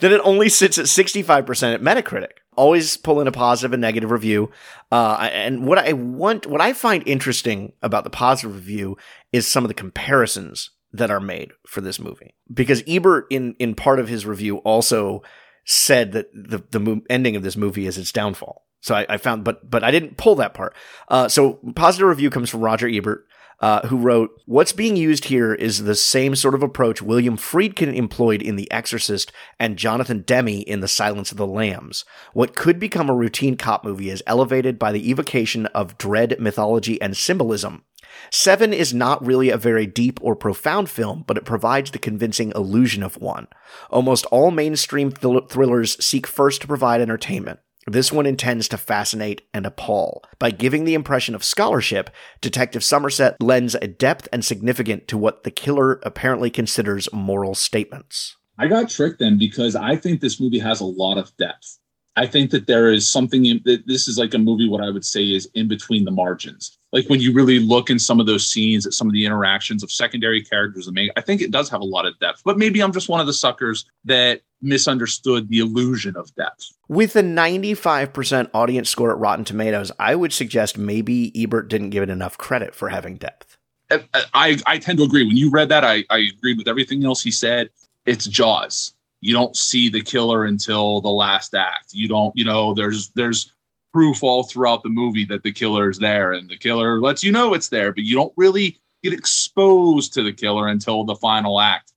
[0.00, 4.10] then it only sits at 65% at metacritic always pull in a positive and negative
[4.10, 4.50] review
[4.92, 8.96] uh, and what i want what i find interesting about the positive review
[9.32, 12.34] is some of the comparisons that are made for this movie.
[12.52, 15.22] Because Ebert, in in part of his review, also
[15.66, 18.64] said that the the mo- ending of this movie is its downfall.
[18.80, 20.74] So I, I found, but but I didn't pull that part.
[21.08, 23.26] Uh, so positive review comes from Roger Ebert.
[23.60, 27.94] Uh, who wrote, What's being used here is the same sort of approach William Friedkin
[27.94, 32.04] employed in The Exorcist and Jonathan Demme in The Silence of the Lambs.
[32.32, 37.00] What could become a routine cop movie is elevated by the evocation of dread mythology
[37.00, 37.84] and symbolism.
[38.30, 42.52] Seven is not really a very deep or profound film, but it provides the convincing
[42.54, 43.46] illusion of one.
[43.90, 47.60] Almost all mainstream thrillers seek first to provide entertainment.
[47.86, 50.22] This one intends to fascinate and appall.
[50.38, 55.44] By giving the impression of scholarship, Detective Somerset lends a depth and significance to what
[55.44, 58.36] the killer apparently considers moral statements.
[58.58, 61.78] I got tricked then because I think this movie has a lot of depth.
[62.16, 64.68] I think that there is something in, that this is like a movie.
[64.68, 66.78] What I would say is in between the margins.
[66.92, 69.82] Like when you really look in some of those scenes at some of the interactions
[69.82, 72.42] of secondary characters and I think it does have a lot of depth.
[72.44, 76.72] But maybe I'm just one of the suckers that misunderstood the illusion of depth.
[76.88, 82.02] With a 95% audience score at Rotten Tomatoes, I would suggest maybe Ebert didn't give
[82.02, 83.56] it enough credit for having depth.
[83.90, 85.26] I, uh, I, I tend to agree.
[85.26, 87.70] When you read that, I, I agreed with everything else he said.
[88.06, 91.94] It's Jaws you don't see the killer until the last act.
[91.94, 93.54] You don't, you know, there's there's
[93.90, 97.32] proof all throughout the movie that the killer is there, and the killer lets you
[97.32, 101.58] know it's there, but you don't really get exposed to the killer until the final
[101.58, 101.94] act.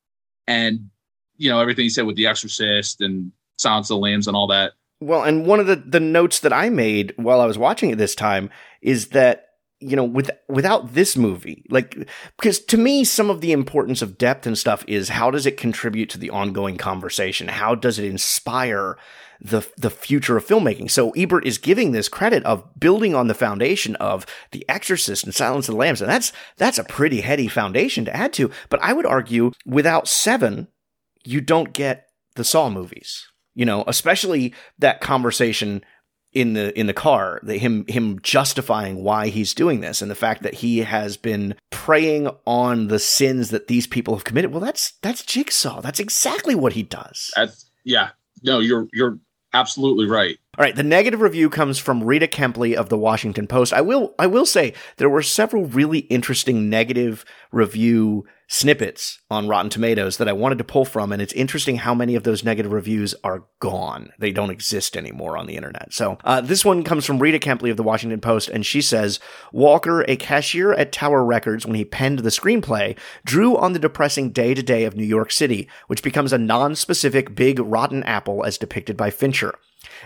[0.47, 0.89] And
[1.37, 4.47] you know everything he said with The Exorcist and Silence of the Lambs and all
[4.47, 4.73] that.
[4.99, 7.97] Well, and one of the the notes that I made while I was watching it
[7.97, 8.49] this time
[8.81, 9.47] is that
[9.79, 14.17] you know, with without this movie, like because to me, some of the importance of
[14.17, 17.47] depth and stuff is how does it contribute to the ongoing conversation?
[17.47, 18.97] How does it inspire
[19.39, 20.89] the the future of filmmaking?
[20.89, 25.35] So Ebert is giving this credit of building on the foundation of The Exorcist and
[25.35, 28.49] Silence of the Lambs, and that's that's a pretty heady foundation to add to.
[28.69, 30.69] But I would argue without Seven,
[31.27, 33.27] you don't get the Saw movies.
[33.53, 35.83] You know, especially that conversation
[36.31, 40.15] in the in the car, the, him him justifying why he's doing this, and the
[40.15, 44.51] fact that he has been preying on the sins that these people have committed.
[44.51, 45.81] Well, that's that's Jigsaw.
[45.81, 47.31] That's exactly what he does.
[47.35, 48.09] That's, yeah.
[48.43, 49.17] No, you're you're
[49.53, 50.37] absolutely right.
[50.57, 53.73] All right, the negative review comes from Rita Kempley of the Washington Post.
[53.73, 59.69] I will I will say there were several really interesting negative review snippets on Rotten
[59.69, 62.71] Tomatoes that I wanted to pull from, and it's interesting how many of those negative
[62.71, 64.11] reviews are gone.
[64.17, 65.93] They don't exist anymore on the internet.
[65.93, 69.19] So uh, this one comes from Rita Kempley of the Washington Post, and she says
[69.51, 74.31] Walker, a cashier at Tower Records when he penned the screenplay, drew on the depressing
[74.31, 78.57] day to day of New York City, which becomes a non-specific big rotten apple as
[78.57, 79.53] depicted by Fincher.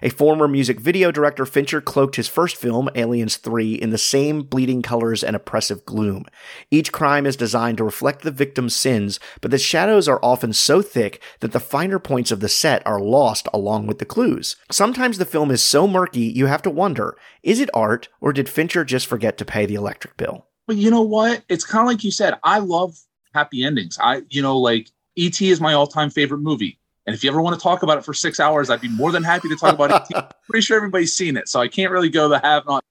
[0.01, 4.41] A former music video director, Fincher cloaked his first film, Aliens 3, in the same
[4.43, 6.25] bleeding colors and oppressive gloom.
[6.69, 10.81] Each crime is designed to reflect the victim's sins, but the shadows are often so
[10.81, 14.55] thick that the finer points of the set are lost along with the clues.
[14.71, 18.49] Sometimes the film is so murky you have to wonder, is it art or did
[18.49, 20.47] Fincher just forget to pay the electric bill?
[20.67, 21.43] But you know what?
[21.49, 22.35] It's kind of like you said.
[22.43, 22.97] I love
[23.33, 23.97] happy endings.
[24.01, 25.49] I, you know, like E.T.
[25.49, 26.79] is my all-time favorite movie.
[27.07, 29.11] And if you ever want to talk about it for six hours, I'd be more
[29.11, 30.25] than happy to talk about it.
[30.49, 32.83] Pretty sure everybody's seen it, so I can't really go the have not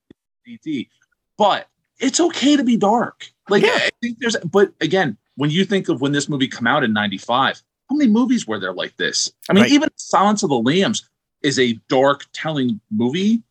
[0.48, 0.86] ET.
[1.38, 1.68] But
[1.98, 3.30] it's okay to be dark.
[3.48, 3.70] Like Yeah.
[3.74, 6.92] I think there's, but again, when you think of when this movie come out in
[6.92, 9.32] '95, how many movies were there like this?
[9.48, 9.72] I mean, Right.
[9.72, 11.08] even Silence of the Lambs
[11.42, 13.42] is a dark telling movie,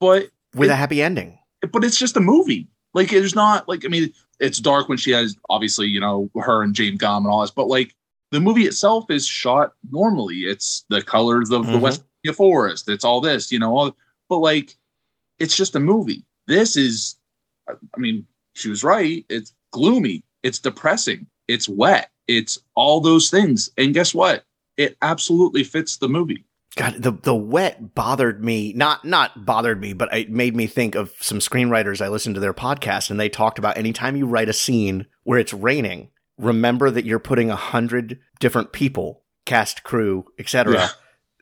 [0.00, 1.38] but With it- a happy ending.
[1.72, 2.68] but it's just a movie.
[2.94, 6.62] Like there's not like I mean, it's dark when she has obviously you know her
[6.62, 7.94] and James Gumb and all this, but like
[8.30, 10.40] the movie itself is shot normally.
[10.40, 11.80] It's the colors of the Mhm.
[11.80, 12.88] West Virginia forest.
[12.88, 13.76] It's all this, you know.
[13.76, 13.96] All,
[14.28, 14.76] but like,
[15.38, 16.24] it's just a movie.
[16.46, 17.16] This is,
[17.68, 19.24] I I mean, she was right.
[19.28, 20.24] It's gloomy.
[20.42, 21.26] It's depressing.
[21.46, 22.10] It's wet.
[22.26, 23.70] It's all those things.
[23.78, 24.44] And guess what?
[24.76, 26.44] It absolutely fits the movie.
[26.76, 28.72] God, the the wet bothered me.
[28.74, 32.40] Not not bothered me, but it made me think of some screenwriters I listened to
[32.40, 36.90] their podcast, and they talked about anytime you write a scene where it's raining, remember
[36.90, 40.88] that you're putting a hundred different people, cast, crew, etc., Yeah.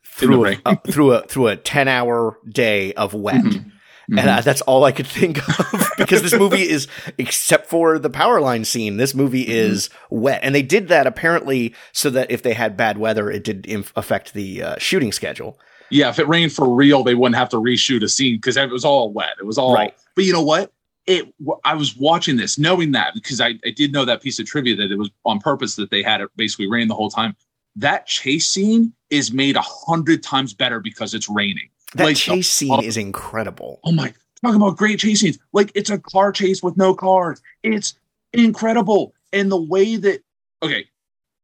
[0.05, 3.43] Through a, uh, through a through a ten hour day of wet.
[3.45, 3.73] Mhm.
[4.09, 6.87] And uh, that's all I could think of because this movie is,
[7.19, 9.53] except for the power line scene, this movie Mm-hmm.
[9.53, 10.41] is wet.
[10.45, 13.93] And they did that apparently so that if they had bad weather, it did inf-
[13.97, 15.59] affect the uh, shooting schedule.
[15.91, 18.71] Yeah, if it rained for real, they wouldn't have to reshoot a scene because it
[18.71, 19.35] was all wet.
[19.41, 19.93] It was all Right.
[20.15, 20.73] But you know what?
[21.07, 21.33] It.
[21.65, 24.75] I was watching this, knowing that because I, I did know that piece of trivia
[24.77, 27.37] that it was on purpose that they had it basically rain the whole time.
[27.77, 31.69] That chase scene is made a hundred times better because it's raining.
[31.95, 33.81] That Like, chase scene oh, is incredible.
[33.85, 34.13] Oh my!
[34.43, 37.41] Talking about great chase scenes, like it's a car chase with no cars.
[37.63, 37.95] It's
[38.33, 40.21] incredible, and the way that
[40.63, 40.87] okay,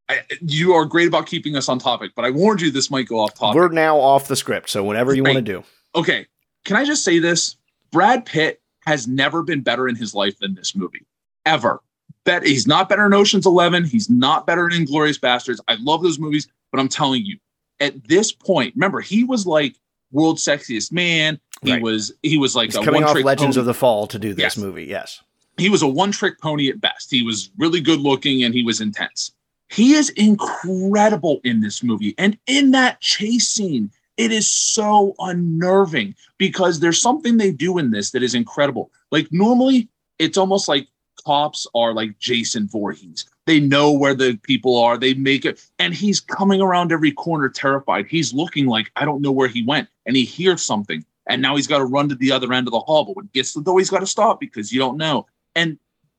[0.08, 3.06] I, you are great about keeping us on topic, but I warned you this might
[3.06, 3.56] go off topic.
[3.56, 5.64] We're now off the script, so whenever you want to do.
[5.94, 6.26] okay,
[6.64, 7.56] can I just say this?
[7.90, 11.04] Brad Pitt has never been better in his life than this movie,
[11.46, 11.80] ever.
[12.24, 13.84] Bet he's not better in Ocean's Eleven.
[13.84, 15.58] He's not better in Inglourious Basterds.
[15.68, 17.38] I love those movies, but I'm telling you,
[17.80, 19.76] at this point, remember he was like
[20.12, 21.40] world sexiest man.
[21.62, 21.82] He Right.
[21.82, 23.60] was he was like He's a coming off Legends pony.
[23.62, 24.58] of the Fall to do this Yes.
[24.58, 24.84] movie.
[24.84, 25.20] Yes.
[25.58, 27.10] he was a one-trick pony at best.
[27.10, 29.32] He was really good looking and he was intense.
[29.68, 32.14] He is incredible in this movie.
[32.18, 37.90] And in that chase scene, it is so unnerving because there's something they do in
[37.90, 38.90] this that is incredible.
[39.10, 40.88] Like normally, it's almost like
[41.24, 43.26] cops are like Jason Voorhees.
[43.46, 44.96] They know where the people are.
[44.96, 48.06] They make it, and he's coming around every corner terrified.
[48.06, 51.56] He's looking like I don't know where he went, and he hears something, and now
[51.56, 53.04] he's got to run to the other end of the hall.
[53.04, 55.26] But when he gets to the door, he's got to stop because you don't know.
[55.56, 55.78] And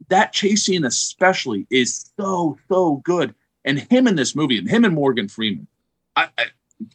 [0.10, 3.34] that chase scene, especially, is so so good.
[3.65, 5.67] And him in this movie, and him and Morgan Freeman,
[6.17, 6.47] I, I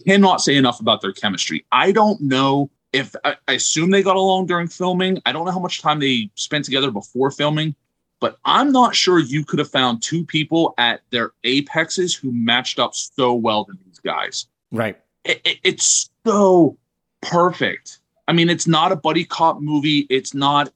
[0.07, 1.65] cannot say enough about their chemistry.
[1.73, 5.21] I don't know if I, I assume they got along during filming.
[5.27, 7.75] I don't know how much time they spent together before filming,
[8.21, 12.79] but I'm not sure you could have found two people at their apexes who matched
[12.79, 14.47] up so well to these guys.
[14.73, 14.99] Right.
[15.25, 16.77] It, it- it's so
[17.21, 17.99] perfect.
[18.27, 20.07] I mean, it's not a buddy cop movie.
[20.11, 20.73] It's not.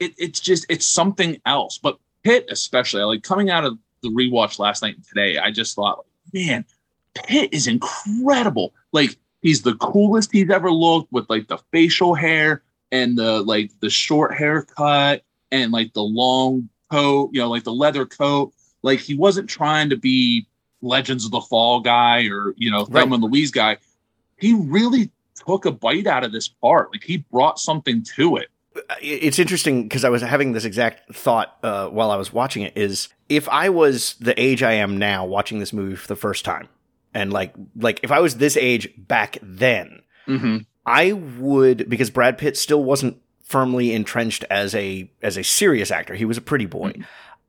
[0.00, 1.78] It, it's just it's something else.
[1.78, 5.74] But Pitt, especially, like coming out of the rewatch last night and today, I just
[5.76, 6.64] thought, man,
[7.14, 8.74] Pitt is incredible.
[8.92, 12.62] Like he's the coolest he's ever looked with like the facial hair
[12.92, 17.72] and the like the short haircut and like the long coat, you know, like the
[17.72, 18.52] leather coat.
[18.82, 20.46] Like he wasn't trying to be
[20.82, 23.02] Legends of the Fall guy or you know Right.
[23.02, 23.78] Thelma and Louise guy.
[24.38, 25.10] He really
[25.46, 26.90] took a bite out of this part.
[26.92, 28.48] Like he brought something to it.
[29.00, 32.76] it's interesting because I was having this exact thought uh, while I was watching it.
[32.76, 36.44] Is if I was the age I am now, watching this movie for the first
[36.44, 36.68] time,
[37.14, 40.58] and like like if I was this age back then, Mm-hmm.
[40.86, 46.14] I would because Brad Pitt still wasn't firmly entrenched as a as a serious actor.
[46.14, 46.90] He was a pretty boy.
[46.92, 47.02] Mm-hmm.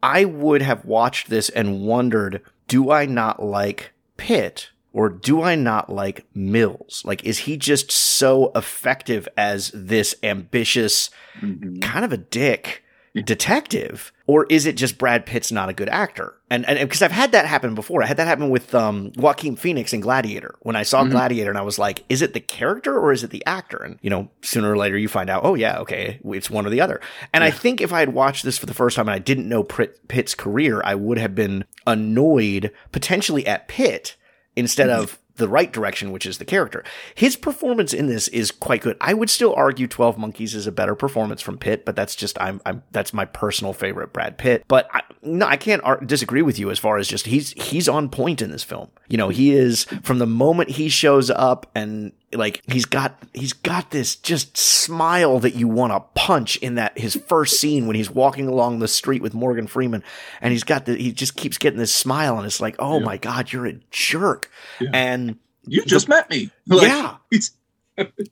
[0.04, 5.56] I would have watched this and wondered, do I not like Pitt or do I
[5.56, 7.02] not like Mills?
[7.06, 11.10] Like, is he just so effective as this ambitious,
[11.42, 11.80] Mm-hmm.
[11.80, 12.84] kind of a dick
[13.24, 14.12] detective?
[14.28, 16.34] Or is it just Brad Pitt's not a good actor?
[16.50, 18.04] And and because I've had that happen before.
[18.04, 20.56] I had that happen with um, Joaquin Phoenix in Gladiator.
[20.62, 21.12] When I saw Mhm.
[21.12, 23.78] Gladiator and I was like, is it the character or is it the actor?
[23.78, 26.70] And, you know, sooner or later you find out, oh, yeah, okay, it's one or
[26.70, 27.00] the other.
[27.34, 29.48] And I think if I had watched this for the first time and I didn't
[29.50, 34.16] know Pitt, Pitt's career, I would have been annoyed potentially at Pitt
[34.56, 36.84] instead of the right direction, which is the character.
[37.14, 38.98] His performance in this is quite good.
[39.02, 42.40] I would still argue 12 Monkeys is a better performance from Pitt, but that's just,
[42.42, 44.64] I'm, I'm, that's my personal favorite Brad Pitt.
[44.68, 47.90] But I, no, I can't ar- disagree with you as far as just he's, he's
[47.90, 48.90] on point in this film.
[49.08, 53.54] You know, he is from the moment he shows up and like he's got, he's
[53.54, 57.96] got this just smile that you want to punch in that his first scene when
[57.96, 60.04] he's walking along the street with Morgan Freeman
[60.42, 63.18] and he's got the, he just keeps getting this smile and it's like, oh my
[63.18, 64.50] God, you're a jerk.
[64.94, 66.52] And You just met me.
[66.66, 67.18] yeah.
[67.32, 67.52] It's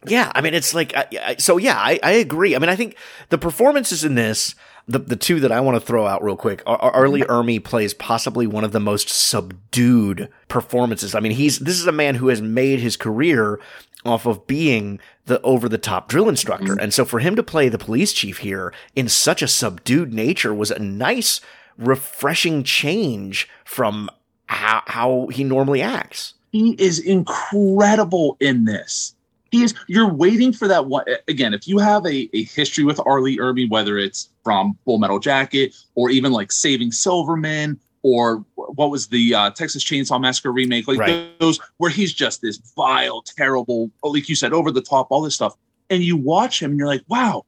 [0.07, 2.55] yeah, I mean, it's like, I, I, so yeah, I, I agree.
[2.55, 2.97] I mean, I think
[3.29, 4.55] the performances in this,
[4.87, 7.07] the, the two that I want to throw out real quick, Ar- Ar- R.
[7.09, 11.15] Lee Ermey plays possibly one of the most subdued performances.
[11.15, 13.59] I mean, he's, this is a man who has made his career
[14.05, 16.73] off of being the over the top drill instructor.
[16.73, 16.79] Mm-hmm.
[16.81, 20.53] And so for him to play the police chief here in such a subdued nature
[20.53, 21.39] was a nice,
[21.77, 24.09] refreshing change from
[24.47, 26.33] how, how he normally acts.
[26.51, 29.15] he is incredible in this.
[29.53, 29.75] He is.
[29.87, 31.53] You're waiting for that one again.
[31.53, 33.21] If you have a, a history with R.
[33.21, 38.89] Lee Ermey, whether it's from Full Metal Jacket or even like Saving Silverman or what
[38.89, 41.39] was the uh, Texas Chainsaw Massacre remake, like Right.
[41.39, 45.35] those where he's just this vile, terrible, like you said, over the top, all this
[45.35, 45.55] stuff,
[45.91, 47.45] and you watch him and you're like, wow,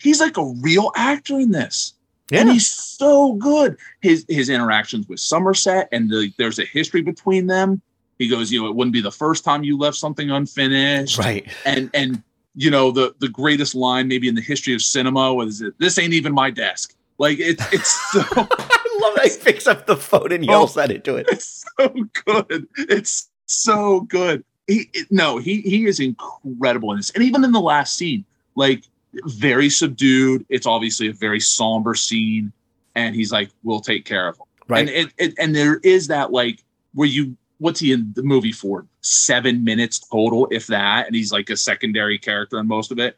[0.00, 1.94] he's like a real actor in this.
[2.32, 3.76] And he's so good.
[4.00, 7.80] His his interactions with Somerset and the, there's a history between them.
[8.18, 11.18] He goes, you know, it wouldn't be the first time you left something unfinished.
[11.18, 11.46] Right.
[11.64, 12.22] And and
[12.54, 15.98] you know, the the greatest line maybe in the history of cinema was it, this
[15.98, 16.94] ain't even my desk.
[17.18, 20.80] Like it's it's so I love that he picks up the phone and yells oh,
[20.80, 21.26] at it to it.
[21.28, 21.88] it's so
[22.24, 22.68] good.
[22.76, 24.44] It's so good.
[24.66, 27.10] He it- no, he he is incredible in this.
[27.10, 28.84] And even in the last scene, like
[29.26, 30.44] very subdued.
[30.48, 32.52] It's obviously a very somber scene,
[32.94, 34.80] and he's like, "We'll take care of him." Right.
[34.80, 36.62] And it, it and there is that like
[36.94, 38.86] where you what's he in the movie for?
[39.00, 43.16] Seven minutes total, if that, and he's like a secondary character in most of it.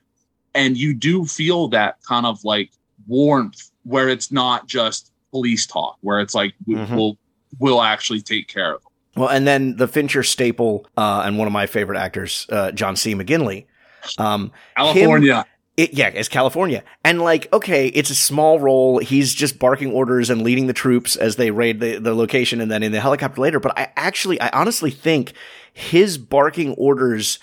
[0.54, 2.70] And you do feel that kind of like
[3.06, 6.94] warmth where it's not just police talk, where it's like Mhm.
[6.96, 7.18] we'll
[7.58, 8.88] we'll actually take care of him.
[9.22, 12.96] Well, and then the Fincher staple, uh, and one of my favorite actors, uh, John
[12.96, 13.14] C.
[13.14, 13.64] McGinley.
[14.18, 15.36] Um, California.
[15.38, 15.44] him-
[15.76, 16.82] it, yeah, it's California.
[17.04, 18.98] And like, okay, it's a small role.
[18.98, 22.70] He's just barking orders and leading the troops as they raid the, the location and
[22.70, 23.60] then in the helicopter later.
[23.60, 25.34] But I actually, I honestly think
[25.72, 27.38] his barking orders,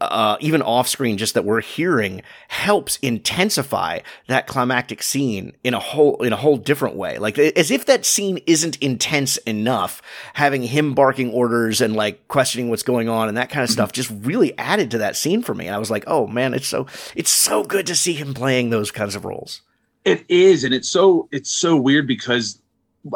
[0.00, 5.78] uh, even off screen, just that we're hearing helps intensify that climactic scene in a
[5.78, 7.18] whole, in a whole different way.
[7.18, 10.00] Like, as if that scene isn't intense enough,
[10.34, 13.92] having him barking orders and like questioning what's going on and that kind of stuff
[13.92, 15.66] just really added to that scene for me.
[15.66, 18.70] And I was like, oh man, it's so, it's so good to see him playing
[18.70, 19.62] those kinds of roles.
[20.04, 22.58] It is, and it's so it's so weird because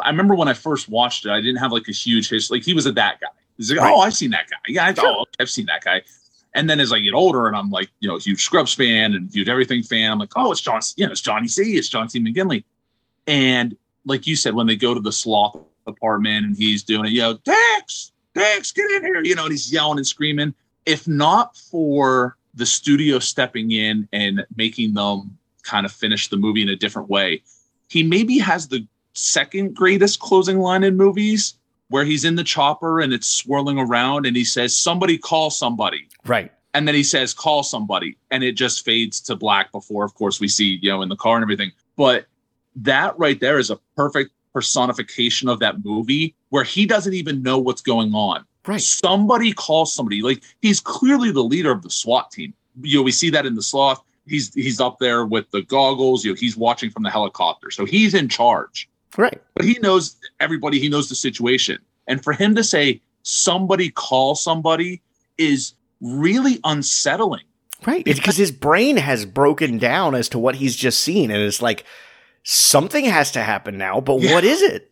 [0.03, 2.57] I remember when I first watched it, I didn't have like a huge history.
[2.59, 3.27] Like he was a that guy.
[3.57, 3.91] He's like, Right.
[3.91, 4.57] oh, I've seen that guy.
[4.67, 6.03] Yeah, I've, oh, I've seen that guy.
[6.55, 9.29] And then as I get older, and I'm like, you know, huge Scrubs fan and
[9.31, 12.09] huge everything fan, I'm like, oh, it's John, you know, it's Johnny C, it's John
[12.09, 12.19] C.
[12.19, 12.63] McGinley.
[13.27, 13.75] And
[14.05, 17.21] like you said, when they go to the sloth apartment and he's doing it, you
[17.21, 20.53] know, Dex, Dex, get in here, you know, and he's yelling and screaming.
[20.85, 26.61] If not for the studio stepping in and making them kind of finish the movie
[26.61, 27.43] in a different way,
[27.89, 31.55] he maybe has the second greatest closing line in movies
[31.95, 36.09] where he's in the chopper and it's swirling around and he says, Somebody call somebody.
[36.25, 36.51] Right.
[36.73, 38.17] And then he says, Call somebody.
[38.31, 41.15] And it just fades to black before, of course, we see, you know, in the
[41.15, 41.71] car and everything.
[41.95, 42.25] But
[42.75, 47.57] that right there is a perfect personification of that movie where he doesn't even know
[47.57, 48.43] what's going on.
[48.67, 48.81] Right.
[48.81, 50.21] Somebody calls somebody.
[50.21, 52.53] Like he's clearly the leader of the SWAT team.
[52.81, 54.03] You know, we see that in the sloth.
[54.27, 56.25] He's he's up there with the goggles.
[56.25, 57.71] You know, he's watching from the helicopter.
[57.71, 58.89] So he's in charge.
[59.17, 59.41] Right.
[59.55, 61.79] But he knows everybody, he knows the situation.
[62.07, 65.01] And for him to say somebody call somebody
[65.37, 67.43] is really unsettling.
[67.85, 68.03] Right.
[68.05, 71.31] It's because his brain has broken down as to what he's just seen.
[71.31, 71.83] And it's like,
[72.43, 74.33] something has to happen now, but Yeah.
[74.33, 74.91] what is it?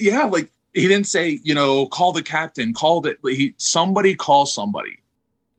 [0.00, 4.46] yeah like he didn't say you know call the captain called it he somebody call
[4.46, 4.98] somebody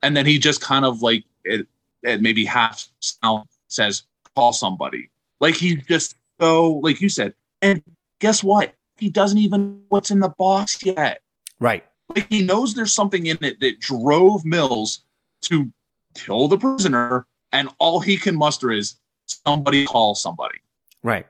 [0.02, 1.66] and then he just kind of like it,
[2.02, 4.02] it maybe half sound says
[4.34, 5.08] call somebody.
[5.40, 7.32] Like he's just so like you said.
[7.62, 7.82] And
[8.20, 8.74] guess what?
[8.96, 11.20] He doesn't even know what's in the box yet.
[11.60, 11.84] Right.
[12.14, 15.04] Like he knows there's something in it that drove Mills
[15.42, 15.70] to
[16.14, 18.96] kill the prisoner, and all he can muster is
[19.26, 20.58] somebody call somebody.
[21.02, 21.26] Right.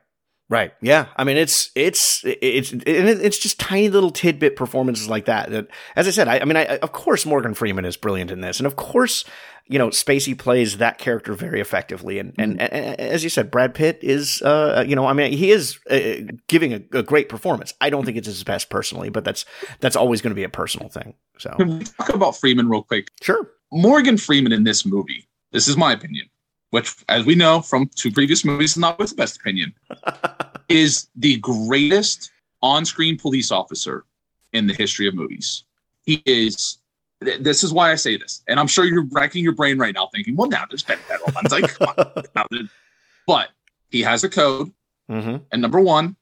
[0.50, 0.72] Right.
[0.80, 1.06] Yeah.
[1.16, 5.50] I mean, it's it's it's it's just tiny little tidbit performances like that.
[5.50, 8.40] That, as I said, I, I mean, I, of course Morgan Freeman is brilliant in
[8.40, 9.26] this, and of course,
[9.66, 12.18] you know, Spacey plays that character very effectively.
[12.18, 15.32] And and, and, and as you said, Brad Pitt is, uh, you know, I mean,
[15.32, 17.74] he is uh, giving a, a, great performance.
[17.82, 19.44] I don't think it's his best personally, but that's
[19.80, 21.12] that's always going to be a personal thing.
[21.36, 23.08] So, Can we talk about Freeman real quick?
[23.20, 23.50] Sure.
[23.70, 25.28] Morgan Freeman in this movie.
[25.52, 26.28] This is my opinion
[26.70, 29.72] which, as we know from two previous movies, is not with the best opinion,
[30.68, 32.30] is the greatest
[32.62, 34.04] on-screen police officer
[34.52, 35.64] in the history of movies.
[36.04, 36.78] He is.
[37.20, 40.08] This is why I say this, and I'm sure you're racking your brain right now,
[40.14, 41.88] thinking, "Well, now there's Ben Better ones." Like, come
[42.46, 42.70] on.
[43.26, 43.48] but
[43.90, 44.70] he has a code,
[45.10, 45.36] mm-hmm.
[45.50, 46.14] and number one,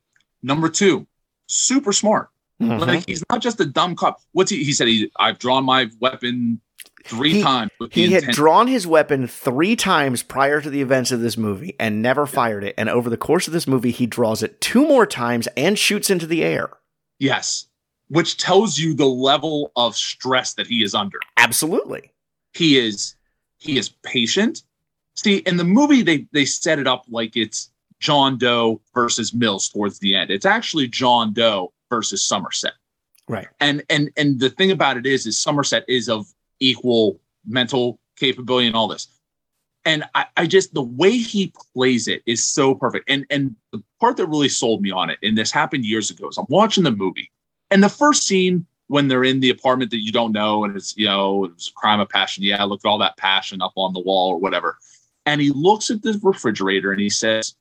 [0.43, 1.07] number two,
[1.47, 2.31] super smart.
[2.63, 2.81] Mm-hmm.
[2.81, 4.21] Like he's not just a dumb cop.
[4.33, 4.65] What's he?
[4.65, 5.11] He said he.
[5.19, 6.61] I've drawn my weapon
[7.09, 7.71] three he, times.
[7.91, 12.03] He had drawn his weapon three times prior to the events of this movie and
[12.03, 12.75] never fired it.
[12.77, 16.11] And over the course of this movie, he draws it two more times and shoots
[16.11, 16.71] into the air.
[17.19, 17.67] Yes,
[18.09, 21.19] which tells you the level of stress that he is under.
[21.37, 22.13] Absolutely,
[22.53, 23.15] he is.
[23.59, 24.63] He is patient.
[25.15, 29.69] See, in the movie, they they set it up like it's John Doe versus Mills
[29.69, 30.31] towards the end.
[30.31, 32.75] It's actually John Doe versus Somerset.
[33.29, 33.49] Right.
[33.61, 36.27] And and and the thing about it is, is Somerset is of
[36.61, 39.09] equal mental capability and all this.
[39.85, 43.09] And I, I just the way he plays it is so perfect.
[43.09, 46.29] And and the part that really sold me on it, and this happened years ago,
[46.29, 47.31] is I'm watching the movie,
[47.71, 50.97] and the first scene when they're in the apartment that you don't know, and it's
[50.97, 52.43] you know it's crime of passion.
[52.43, 54.79] Yeah, look at all that passion up on the wall or whatever.
[55.25, 57.55] And he looks at the refrigerator and he says,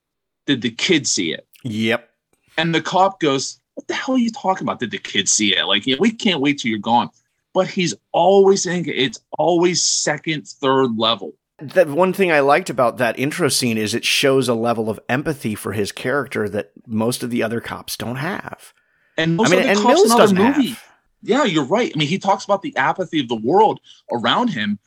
[0.47, 2.09] "Did the kid see it?" Yep.
[2.57, 4.79] And the cop goes, "What the hell are you talking about?
[4.79, 5.65] Did the kid see it?
[5.65, 7.09] Like, you know, we can't wait till you're gone."
[7.55, 11.33] But he's always saying it's always second, third level.
[11.57, 14.99] The one thing I liked about that intro scene is it shows a level of
[15.07, 18.73] empathy for his character that most of the other cops don't have.
[19.17, 20.67] And most I mean, of the and cops Mills in other movie.
[20.71, 20.83] have.
[21.23, 21.93] Yeah, you're right.
[21.95, 23.79] I mean, he talks about the apathy of the world
[24.11, 24.77] around him.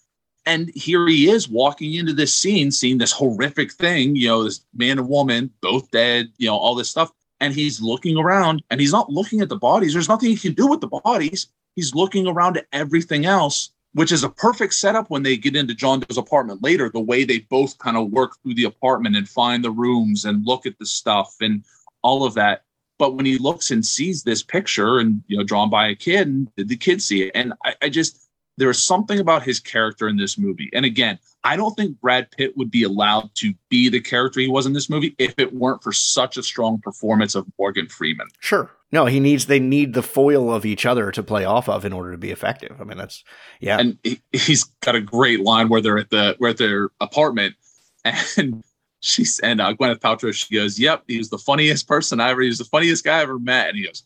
[0.44, 4.60] And here he is walking into this scene, seeing this horrific thing, you know, this
[4.74, 7.10] man and woman both dead, you know, all this stuff.
[7.40, 9.94] And he's looking around and he's not looking at the bodies.
[9.94, 11.46] There's nothing he can do with the bodies
[11.78, 15.74] he's looking around at everything else, which is a perfect setup when they get into
[15.74, 16.90] John Doe's apartment later.
[16.90, 20.44] The way they both kind of work through the apartment and find the rooms and
[20.44, 21.62] look at the stuff and
[22.02, 22.64] all of that.
[22.98, 26.52] But when he looks and sees this picture and you know drawn by a kid,
[26.56, 27.30] did the kid see it?
[27.36, 28.27] And I, I just
[28.58, 30.68] there is something about his character in this movie.
[30.72, 34.48] And again, I don't think Brad Pitt would be allowed to be the character he
[34.48, 38.26] was in this movie if it weren't for such a strong performance of Morgan Freeman.
[38.40, 38.70] Sure.
[38.90, 41.92] No, he needs they need the foil of each other to play off of in
[41.92, 42.80] order to be effective.
[42.80, 43.22] I mean, that's
[43.60, 43.78] yeah.
[43.78, 47.54] And he, he's got a great line where they're at the we're at their apartment
[48.04, 48.64] and
[49.00, 52.40] she's and uh, Gwyneth Paltrow she goes, "Yep, he was the funniest person I ever.
[52.40, 54.04] He was the funniest guy I ever met." And he goes,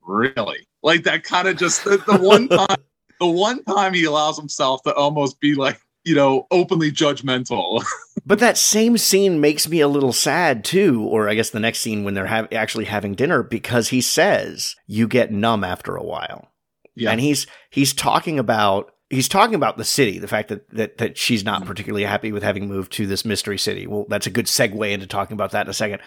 [0.00, 2.76] "Really?" Like that kind of just the, the one time
[3.20, 7.84] the one time he allows himself to almost be like you know, openly judgmental.
[8.26, 11.80] but that same scene makes me a little sad too, or I guess the next
[11.80, 16.04] scene when they're ha- actually having dinner because he says you get numb after a
[16.04, 16.48] while.
[16.94, 17.10] Yeah.
[17.10, 21.18] And he's he's talking about he's talking about the city, the fact that that that
[21.18, 23.86] she's not particularly happy with having moved to this mystery city.
[23.86, 26.00] Well, that's a good segue into talking about that in a second.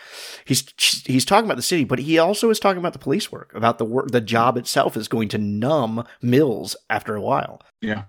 [0.46, 0.74] He's
[1.06, 3.78] he's talking about the city, but he also is talking about the police work, about
[3.78, 7.62] the work the job itself is going to numb Mills after a while.
[7.82, 8.06] Yeah.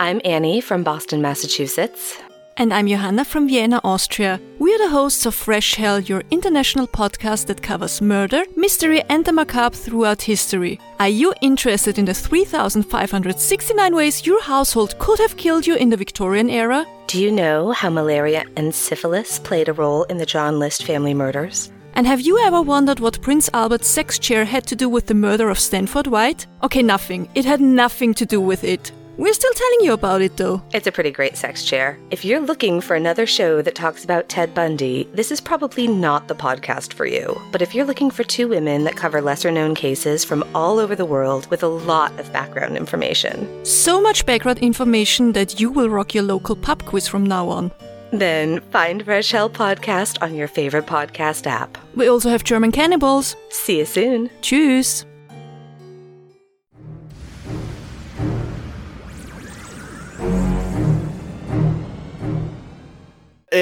[0.00, 2.16] I'm Annie from Boston, Massachusetts.
[2.60, 4.40] And I'm Johanna from Vienna, Austria.
[4.58, 9.24] We are the hosts of Fresh Hell, your international podcast that covers murder, mystery, and
[9.24, 10.80] the macabre throughout history.
[10.98, 15.96] Are you interested in the 3,569 ways your household could have killed you in the
[15.96, 16.84] Victorian era?
[17.06, 21.14] Do you know how malaria and syphilis played a role in the John List family
[21.14, 21.70] murders?
[21.94, 25.14] And have you ever wondered what Prince Albert's sex chair had to do with the
[25.14, 26.48] murder of Stanford White?
[26.64, 27.28] Okay, nothing.
[27.36, 28.90] It had nothing to do with it.
[29.18, 30.62] We're still telling you about it though.
[30.72, 31.98] It's a pretty great sex chair.
[32.12, 36.28] If you're looking for another show that talks about Ted Bundy, this is probably not
[36.28, 37.36] the podcast for you.
[37.50, 40.94] But if you're looking for two women that cover lesser known cases from all over
[40.94, 45.90] the world with a lot of background information, So much background information that you will
[45.90, 47.72] rock your local pub quiz from now on.
[48.12, 51.76] Then find Fresh Hell Podcast on your favorite podcast app.
[51.96, 53.34] We also have German cannibals.
[53.50, 54.30] See you soon.
[54.42, 55.07] Tschüss.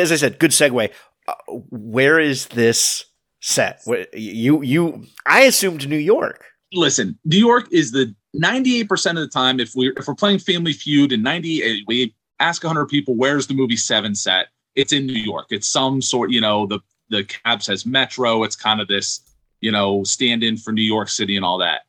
[0.00, 0.90] As I said, good segue.
[1.28, 1.34] Uh,
[1.70, 3.04] where is this
[3.40, 3.80] set?
[3.84, 6.44] Where, you you I assumed New York.
[6.72, 10.72] Listen, New York is the 98% of the time if we're if we're playing Family
[10.72, 15.14] Feud and 90 we ask 100 people where's the movie 7 set, it's in New
[15.14, 15.46] York.
[15.50, 19.20] It's some sort, you know, the the cab says Metro, it's kind of this,
[19.60, 21.82] you know, stand in for New York City and all that.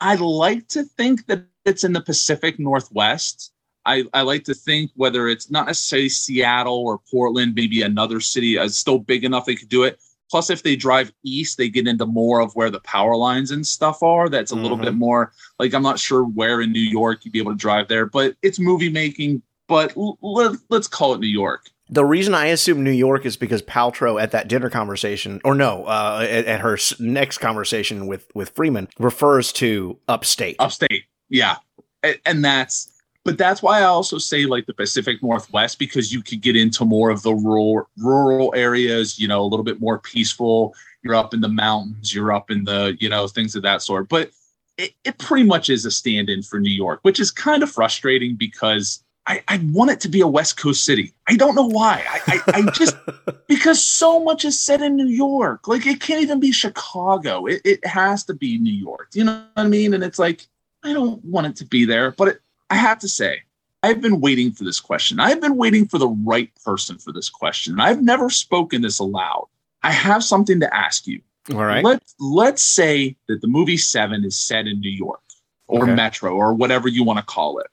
[0.00, 3.52] I like to think that it's in the Pacific Northwest.
[3.86, 8.56] I, I like to think whether it's not necessarily Seattle or Portland, maybe another city
[8.56, 10.00] is still big enough they could do it.
[10.30, 13.64] Plus, if they drive east, they get into more of where the power lines and
[13.66, 14.28] stuff are.
[14.28, 14.82] That's a little Mhm.
[14.84, 17.88] bit more like I'm not sure where in New York you'd be able to drive
[17.88, 19.42] there, but it's movie making.
[19.68, 21.70] But l- let, let's call it New York.
[21.90, 25.84] The reason I assume New York is because Paltrow at that dinner conversation, or no,
[25.84, 30.56] uh, at, at her next conversation with with Freeman, refers to upstate.
[30.58, 31.56] upstate yeah
[32.02, 32.90] A- and that's
[33.24, 36.84] but that's why i also say like the pacific northwest because you could get into
[36.84, 41.34] more of the rural rural areas you know a little bit more peaceful you're up
[41.34, 44.30] in the mountains you're up in the you know things of that sort but
[44.76, 48.36] it, it pretty much is a stand-in for new york which is kind of frustrating
[48.36, 51.14] because I, I want it to be a West Coast city.
[51.26, 52.04] I don't know why.
[52.06, 52.94] I, I, I just
[53.48, 55.66] because so much is said in New York.
[55.66, 57.46] Like it can't even be Chicago.
[57.46, 59.08] It, it has to be New York.
[59.14, 59.94] You know what I mean?
[59.94, 60.46] And it's like
[60.82, 63.42] I don't want it to be there, but it, I have to say,
[63.82, 65.20] I've been waiting for this question.
[65.20, 67.74] I've been waiting for the right person for this question.
[67.74, 69.46] And I've never spoken this aloud.
[69.82, 71.20] I have something to ask you.
[71.52, 71.84] All right.
[71.84, 75.20] Let's let's say that the movie Seven is set in New York
[75.66, 75.94] or Okay.
[75.94, 77.66] Metro or whatever you want to call it.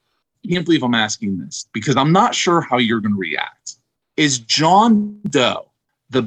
[0.43, 3.75] I can't believe I'm asking this because I'm not sure how you're going to react.
[4.17, 5.71] Is John Doe
[6.09, 6.23] the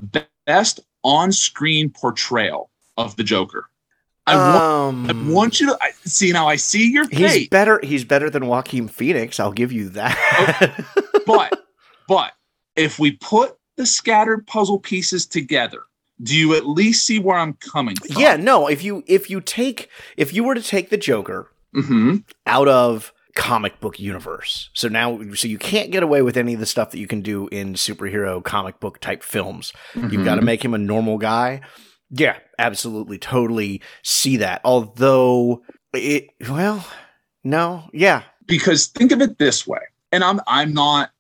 [0.47, 3.69] best on-screen portrayal of the Joker?
[4.27, 6.49] I, want, I want you to I, see now.
[6.49, 7.79] I see your He's better.
[7.83, 9.39] He's better than Joaquin Phoenix.
[9.39, 10.85] I'll give you that.
[11.27, 11.65] but
[12.09, 12.33] but
[12.77, 15.81] if we put the scattered puzzle pieces together,
[16.23, 18.21] do you at least see where I'm coming from?
[18.21, 18.67] yeah, no.
[18.67, 22.19] If you if you take if you were to take the Joker Mm-hmm.
[22.47, 26.61] out of comic book universe, so now so you can't get away with any of
[26.61, 29.73] the stuff that you can do in superhero comic book type films.
[29.97, 30.25] You've Mhm.
[30.25, 31.63] got to make him a normal guy.
[32.11, 34.61] Yeah, absolutely, totally see that.
[34.65, 36.87] Although it, well,
[37.43, 39.81] no, yeah, because think of it this way
[40.13, 41.11] and i'm i'm not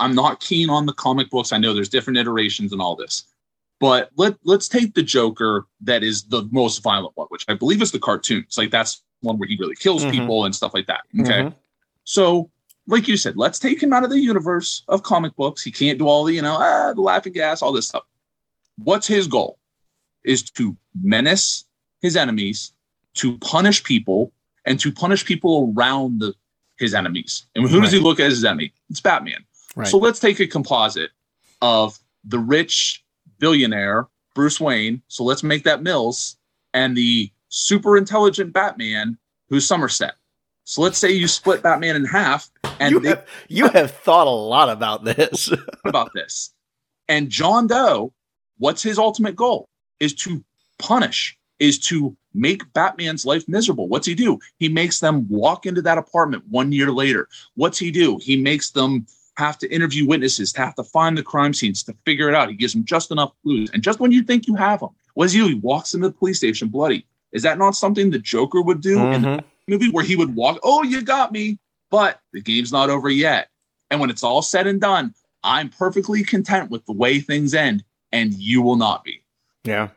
[0.00, 1.52] i'm not keen on the comic books.
[1.52, 3.24] I know there's different iterations and all this
[3.80, 7.80] but let let's take the joker that is the most violent one which i believe
[7.80, 8.58] is the cartoons.
[8.58, 10.10] Like that's one where he really kills Mhm.
[10.10, 11.02] people and stuff like that.
[11.20, 11.42] Okay.
[11.44, 11.54] Mhm.
[12.04, 12.50] so
[12.86, 15.62] like you said let's take him out of the universe of comic books.
[15.62, 18.02] He can't do all the you know ah, the laughing gas all this stuff.
[18.78, 19.58] What's his goal
[20.24, 21.64] is to menace
[22.00, 22.72] his enemies
[23.14, 24.32] to punish people
[24.64, 26.34] and to punish people around the
[26.78, 27.46] his enemies.
[27.54, 28.72] And who does he look at as his enemy?
[28.90, 29.44] It's Batman.
[29.76, 29.86] Right.
[29.86, 31.10] So let's take a composite
[31.62, 33.04] of the rich
[33.38, 35.00] billionaire Bruce Wayne.
[35.08, 36.36] So let's make that Mills
[36.72, 39.16] and the super intelligent Batman
[39.48, 40.14] who's Somerset.
[40.64, 42.50] So let's say you split Batman in half
[42.80, 45.50] and you they, have, you have thought a lot about this.
[45.84, 46.52] about this.
[47.08, 48.12] And John Doe,
[48.58, 49.68] what's his ultimate goal?
[50.00, 50.44] Is to
[50.78, 53.88] punish, is to make Batman's life miserable.
[53.88, 54.38] What's he do?
[54.58, 57.28] He makes them walk into that apartment one year later.
[57.54, 58.18] What's he do?
[58.20, 61.94] He makes them have to interview witnesses, to have to find the crime scenes, to
[62.04, 62.48] figure it out.
[62.48, 63.70] He gives them just enough clues.
[63.72, 65.48] And just when you think you have them, what does he do?
[65.48, 67.06] He walks into the police station bloody.
[67.32, 69.44] Is that not something the Joker would do in the Mhm.
[69.68, 71.58] movie where he would walk, oh, you got me,
[71.90, 73.48] but the game's not over yet.
[73.90, 77.84] And when it's all said and done, I'm perfectly content with the way things end,
[78.12, 79.23] and you will not be.
[79.64, 79.88] Yeah.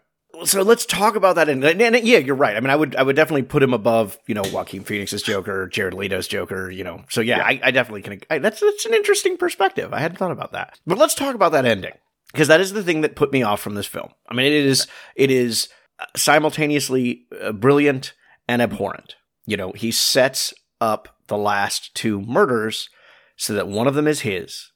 [0.43, 1.49] So let's talk about that.
[1.49, 2.55] And, and, and yeah, you're right.
[2.55, 5.67] I mean, I would I would definitely put him above, you know, Joaquin Phoenix's Joker,
[5.67, 6.69] Jared Leto's Joker.
[6.69, 8.21] You know, so yeah, I, I definitely can.
[8.29, 9.93] I, that's that's an interesting perspective.
[9.93, 10.79] I hadn't thought about that.
[10.85, 11.93] But let's talk about that ending
[12.31, 14.09] because that is the thing that put me off from this film.
[14.29, 15.69] I mean, it is it is
[16.15, 18.13] simultaneously uh, brilliant
[18.47, 19.15] and abhorrent.
[19.45, 22.89] You know, he sets up the last two murders
[23.37, 24.71] so that one of them is his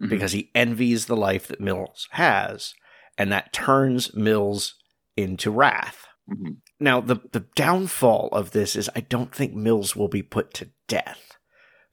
[0.00, 2.74] because he envies the life that Mills has,
[3.18, 4.74] and that turns Mills
[5.16, 6.06] into wrath.
[6.28, 6.56] Mhm.
[6.80, 10.70] Now, the, the downfall of this is I don't think Mills will be put to
[10.88, 11.32] death.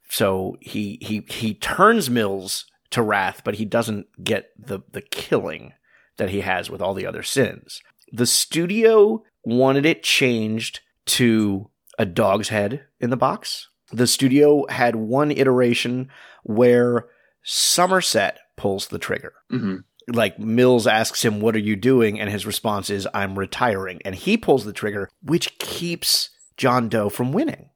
[0.08, 5.72] So he he he turns Mills to wrath, but he doesn't get the the killing
[6.18, 7.80] that he has with all the other sins.
[8.12, 13.68] The studio wanted it changed to a dog's head in the box.
[13.90, 16.08] The studio had one iteration
[16.42, 17.06] where
[17.42, 19.32] Somerset pulls the trigger.
[19.50, 19.76] hmm
[20.08, 22.18] Like Mills asks him, What are you doing?
[22.20, 24.00] And his response is, I'm retiring.
[24.04, 27.70] And he pulls the trigger, which keeps John Doe from winning.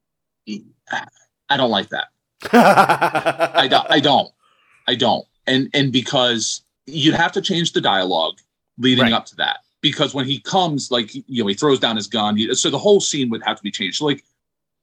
[1.49, 2.07] I don't like that.
[2.53, 3.89] I don't.
[3.89, 4.31] I don't.
[4.87, 5.25] I don't.
[5.47, 8.35] And and because you'd have to change the dialogue
[8.77, 9.13] leading Right.
[9.13, 9.57] up to that.
[9.81, 12.37] Because when he comes, like you know, he throws down his gun.
[12.55, 13.97] So the whole scene would have to be changed.
[13.97, 14.23] So like,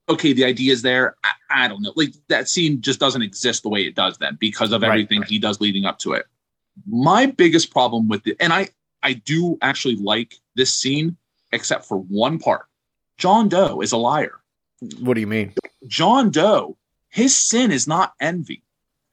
[0.09, 1.15] okay, the idea is there.
[1.23, 1.93] I, I don't know.
[1.95, 5.21] Like that scene just doesn't exist the way it does then because of Right, everything
[5.23, 6.25] he does leading up to it.
[6.87, 8.69] My biggest problem with it, and I
[9.03, 11.15] I do actually like this scene,
[11.51, 12.65] except for one part.
[13.17, 14.39] John Doe is a liar.
[14.99, 15.53] What do you mean?
[15.87, 16.75] John Doe,
[17.09, 18.61] his sin is not envy.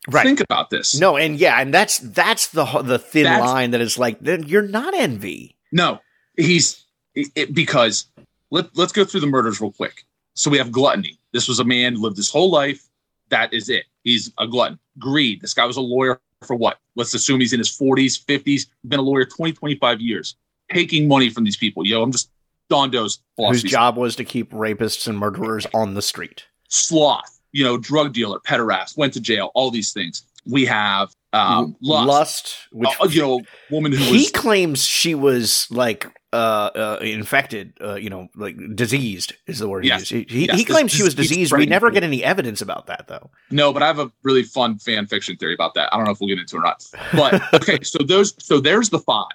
[0.09, 0.25] Right.
[0.25, 0.99] Think about this.
[0.99, 4.43] No, and yeah, and that's that's the the thin That's- line that is like then
[4.45, 5.57] you're not envy.
[5.71, 6.01] No,
[6.37, 6.85] he's
[7.15, 8.07] it, it- because
[8.51, 10.05] let, let's go through the murders real quick.
[10.35, 11.19] So we have gluttony.
[11.33, 12.89] This was a man lived his whole life.
[13.29, 13.85] That is it.
[14.03, 14.79] He's a glutton.
[14.99, 15.41] Greed.
[15.41, 16.79] This guy was a lawyer for what?
[16.97, 20.37] Let's assume he's in his 40s, 50s, been a lawyer 20, 25 years,
[20.73, 21.87] taking money from these people.
[21.87, 22.31] Yo, I'm just
[22.69, 23.69] Don Doe's Whose philosophy.
[23.69, 26.45] job was to keep rapists and murderers on the street.
[26.69, 30.27] Sloth, you know, drug dealer, pederast, went to jail, all these things.
[30.47, 32.07] We have um, lust.
[32.07, 36.99] Lust, which Uh, you know, woman who he was claims she was like uh, uh
[37.03, 40.09] infected, uh, you know, like diseased is the word Yes.
[40.09, 40.31] he used.
[40.31, 41.53] He, Yes, he claims she was diseased.
[41.53, 43.31] We never get any evidence about that though.
[43.51, 45.93] No, but I have a really fun fan fiction theory about that.
[45.93, 46.87] I don't know if we'll get into it or not.
[47.13, 49.27] But okay, so those so there's the five.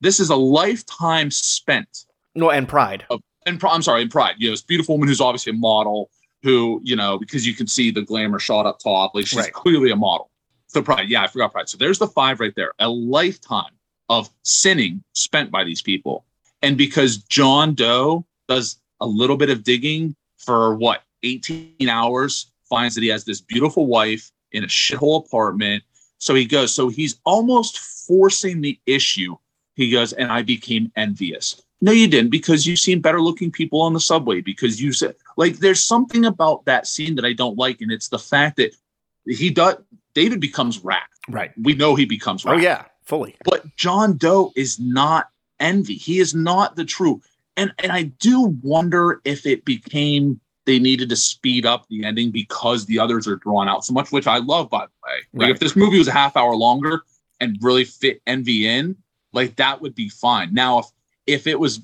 [0.00, 3.04] This is a lifetime spent No, and pride.
[3.10, 4.36] of and I'm sorry, and Pride.
[4.38, 6.10] You know, this beautiful woman who's obviously a model
[6.42, 9.14] who, you know, because you can see the glamour shot up top.
[9.14, 9.52] Like she's Right.
[9.52, 10.30] clearly a model.
[10.72, 11.68] So Pride, yeah, I forgot Pride.
[11.68, 12.72] So there's the five right there.
[12.78, 13.72] A lifetime
[14.08, 16.24] of sinning spent by these people.
[16.62, 22.94] And because John Doe does a little bit of digging for what, 18 hours, finds
[22.94, 25.82] that he has this beautiful wife in a shithole apartment.
[26.18, 29.36] So he goes, so he's almost forcing the issue.
[29.74, 31.62] He goes, and I became envious.
[31.82, 34.40] No, you didn't, because you've seen better looking people on the subway.
[34.40, 38.08] Because you said, like, there's something about that scene that I don't like, and it's
[38.08, 38.74] the fact that
[39.26, 39.76] he does.
[40.14, 41.08] David becomes rat.
[41.28, 41.52] Right.
[41.60, 43.36] We know he becomes Oh yeah, fully.
[43.44, 45.28] But John Doe is not
[45.60, 45.94] envy.
[45.94, 47.20] He is not the true.
[47.56, 52.30] And and I do wonder if it became they needed to speed up the ending
[52.30, 55.18] because the others are drawn out so much, which I love, by the way.
[55.32, 55.50] Like Right.
[55.50, 57.02] if this movie was a half hour longer
[57.40, 58.96] and really fit envy in,
[59.32, 60.54] like that would be fine.
[60.54, 60.86] Now, if
[61.26, 61.80] if it was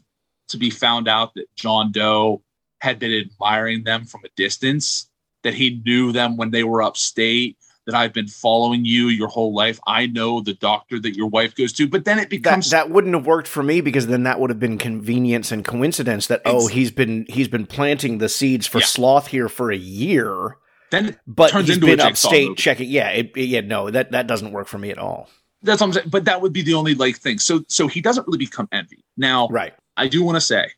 [0.48, 2.42] to be found out that John Doe
[2.80, 5.10] had been admiring them from a distance,
[5.42, 7.57] that he knew them when they were upstate,
[7.88, 9.80] that I've been following you your whole life.
[9.86, 13.14] I know the doctor that your wife goes to, but then it becomes that wouldn't
[13.14, 16.66] have worked for me because then that would have been convenience and coincidence that oh
[16.66, 18.84] he's been he's been planting the seeds for Yeah.
[18.84, 20.58] sloth here for a year,
[20.90, 22.90] then it but turns he's into been upstate checking.
[22.90, 25.30] Yeah, it, it- yeah, no, that that doesn't work for me at all.
[25.62, 26.08] That's what I'm saying.
[26.10, 27.38] But that would be the only like thing.
[27.38, 29.02] So so he doesn't really become envy.
[29.16, 29.72] Now Right.
[29.96, 30.68] I do want to say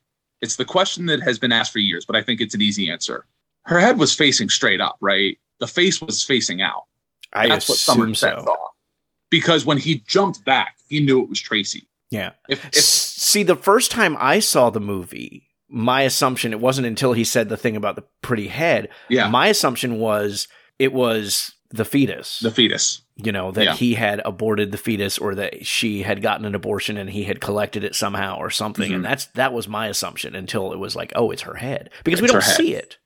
[0.40, 2.88] it's the question that has been asked for years, but I think it's an easy
[2.88, 3.26] answer.
[3.64, 5.36] Her head was facing straight up, right?
[5.58, 6.84] The face was facing out.
[7.32, 8.44] I That's what assume Somerset so.
[8.44, 8.58] thought.
[9.30, 11.88] Because when he jumped back, he knew it was Tracy.
[12.10, 12.32] Yeah.
[12.48, 17.12] If, if See, the first time I saw the movie, my assumption it wasn't until
[17.12, 18.88] he said the thing about the pretty head.
[19.08, 20.48] yeah, My assumption was
[20.80, 22.40] it was the fetus.
[22.40, 23.02] the fetus.
[23.14, 23.74] you know that Yeah.
[23.76, 27.40] he had aborted the fetus or that she had gotten an abortion and he had
[27.40, 29.08] collected it somehow or something and Mhm.
[29.08, 32.24] that's that was my assumption until it was like oh it's her head because we
[32.24, 32.98] It's her don't see it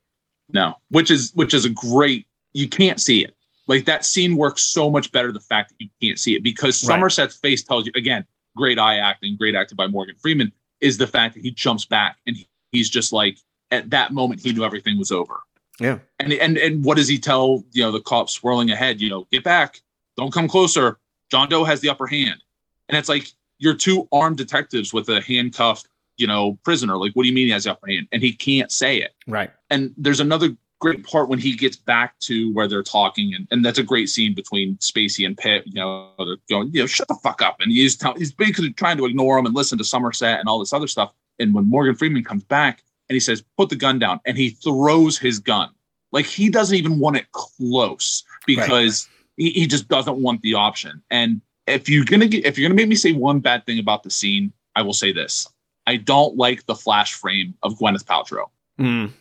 [0.49, 2.25] No, which is which is a great.
[2.53, 3.35] You can't see it.
[3.67, 5.31] Like that scene works so much better.
[5.31, 6.95] The fact that you can't see it because Right.
[6.95, 8.25] Somerset's face tells you again.
[8.55, 10.51] Great eye acting, great acting by Morgan Freeman.
[10.81, 13.37] Is the fact that he jumps back and he, he's just like
[13.71, 15.39] at that moment he knew everything was over.
[15.79, 19.01] yeah And and and what does he tell you know the cop swirling ahead?
[19.01, 19.81] You know, get back,
[20.17, 20.99] don't come closer.
[21.31, 22.41] John Doe has the upper hand,
[22.87, 25.87] and it's like you're two armed detectives with a handcuffed
[26.17, 26.97] you know prisoner.
[26.97, 28.07] Like, what do you mean he has the upper hand?
[28.11, 30.55] And he can't say it right and there's another
[30.85, 34.07] great part when he gets back to where they're talking, and, and that's a great
[34.07, 35.63] scene between Spacey and Pitt.
[35.65, 38.71] You know, they're going, you know, shut the fuck up, and he's tell, he's basically
[38.71, 41.11] trying to ignore him and listen to Somerset and all this other stuff.
[41.39, 44.51] And when Morgan Freeman comes back and he says, "Put the gun down," and he
[44.51, 45.71] throws his gun,
[46.11, 51.01] like he doesn't even want it close because he, he just doesn't want the option.
[51.09, 54.03] And if you're gonna get, if you're gonna make me say one bad thing about
[54.03, 55.47] the scene, I will say this:
[55.87, 58.49] I don't like the flash frame of Gwyneth Paltrow.
[58.79, 59.13] Mm.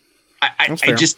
[0.43, 1.17] I, I, I just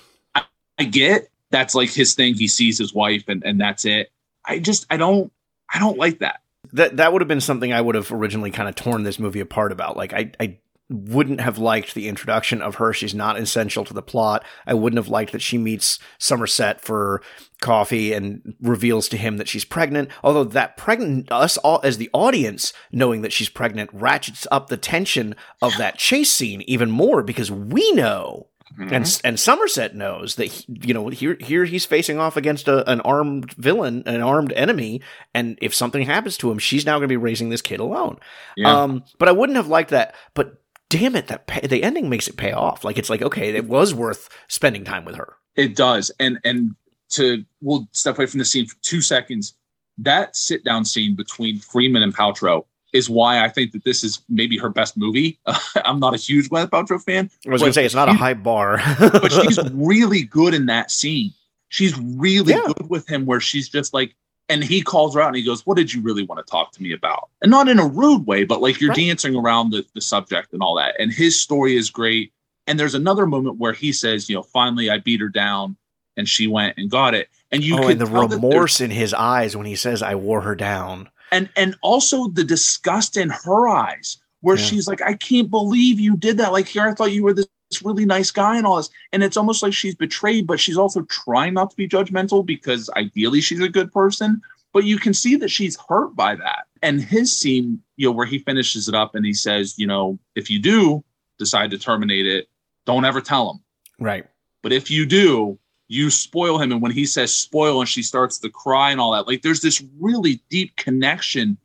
[0.78, 2.34] I, get that's like his thing.
[2.34, 4.10] He sees his wife and, and that's it.
[4.44, 5.32] I just I don't
[5.72, 6.40] I don't like that.
[6.72, 9.40] that that would have been something i would have originally kind of torn this movie
[9.40, 10.58] apart about like i i
[10.88, 12.92] wouldn't have liked the introduction of her.
[12.92, 14.44] She's not essential to the plot.
[14.66, 17.22] I wouldn't have liked that she meets Somerset for
[17.60, 20.10] coffee and reveals to him that she's pregnant.
[20.22, 24.76] Although that pregnant, us all as the audience knowing that she's pregnant ratchets up the
[24.76, 28.46] tension of that chase scene even more because we know.
[28.74, 28.94] Mm-hmm.
[28.94, 32.88] And and Somerset knows that he, you know here here he's facing off against a,
[32.90, 35.00] an armed villain, an armed enemy,
[35.34, 38.18] and if something happens to him, she's now going to be raising this kid alone.
[38.56, 38.82] Yeah.
[38.82, 40.14] Um, but I wouldn't have liked that.
[40.34, 42.84] But damn it, that pay, the ending makes it pay off.
[42.84, 45.36] Like it's like okay, it was worth spending time with her.
[45.54, 46.10] It does.
[46.18, 46.74] And and
[47.10, 49.54] to we'll step away from the scene for two seconds.
[49.98, 54.20] That sit down scene between Freeman and Paltrow is why I think that this is
[54.28, 55.38] maybe her best movie.
[55.84, 57.30] I'm not a huge Gwyneth Paltrow fan.
[57.46, 60.66] I was going to say it's not a high bar, but she's really good in
[60.66, 61.32] that scene.
[61.68, 62.62] She's really Yeah.
[62.66, 64.14] good with him, where she's just like,
[64.48, 66.70] and he calls her out and he goes, "What did you really want to talk
[66.72, 68.96] to me about?" And not in a rude way, but like you're Right.
[69.08, 70.94] dancing around the, the subject and all that.
[71.00, 72.32] And his story is great.
[72.68, 75.76] And there's another moment where he says, "You know, finally I beat her down,
[76.16, 78.80] and she went and got it." And you oh, and the tell that there's- remorse
[78.80, 83.16] in his eyes when he says, "I wore her down." And and also the disgust
[83.16, 84.64] in her eyes where Yeah.
[84.64, 86.52] she's like i can't believe you did that.
[86.52, 87.46] Like here i thought you were this
[87.82, 88.90] really nice guy and all this.
[89.12, 92.88] And it's almost like she's betrayed but she's also trying not to be judgmental because
[92.96, 94.40] ideally she's a good person.
[94.72, 96.66] But you can see that she's hurt by that.
[96.82, 100.18] And his scene you know where he finishes it up and he says you know
[100.36, 101.02] if you do
[101.38, 102.48] decide to terminate it
[102.84, 103.60] don't ever tell him.
[103.98, 104.26] Right.
[104.62, 105.58] but if you do,
[105.88, 106.72] you spoil him.
[106.72, 109.60] And when he says spoil and she starts to cry and all that, like there's
[109.60, 111.56] this really deep connection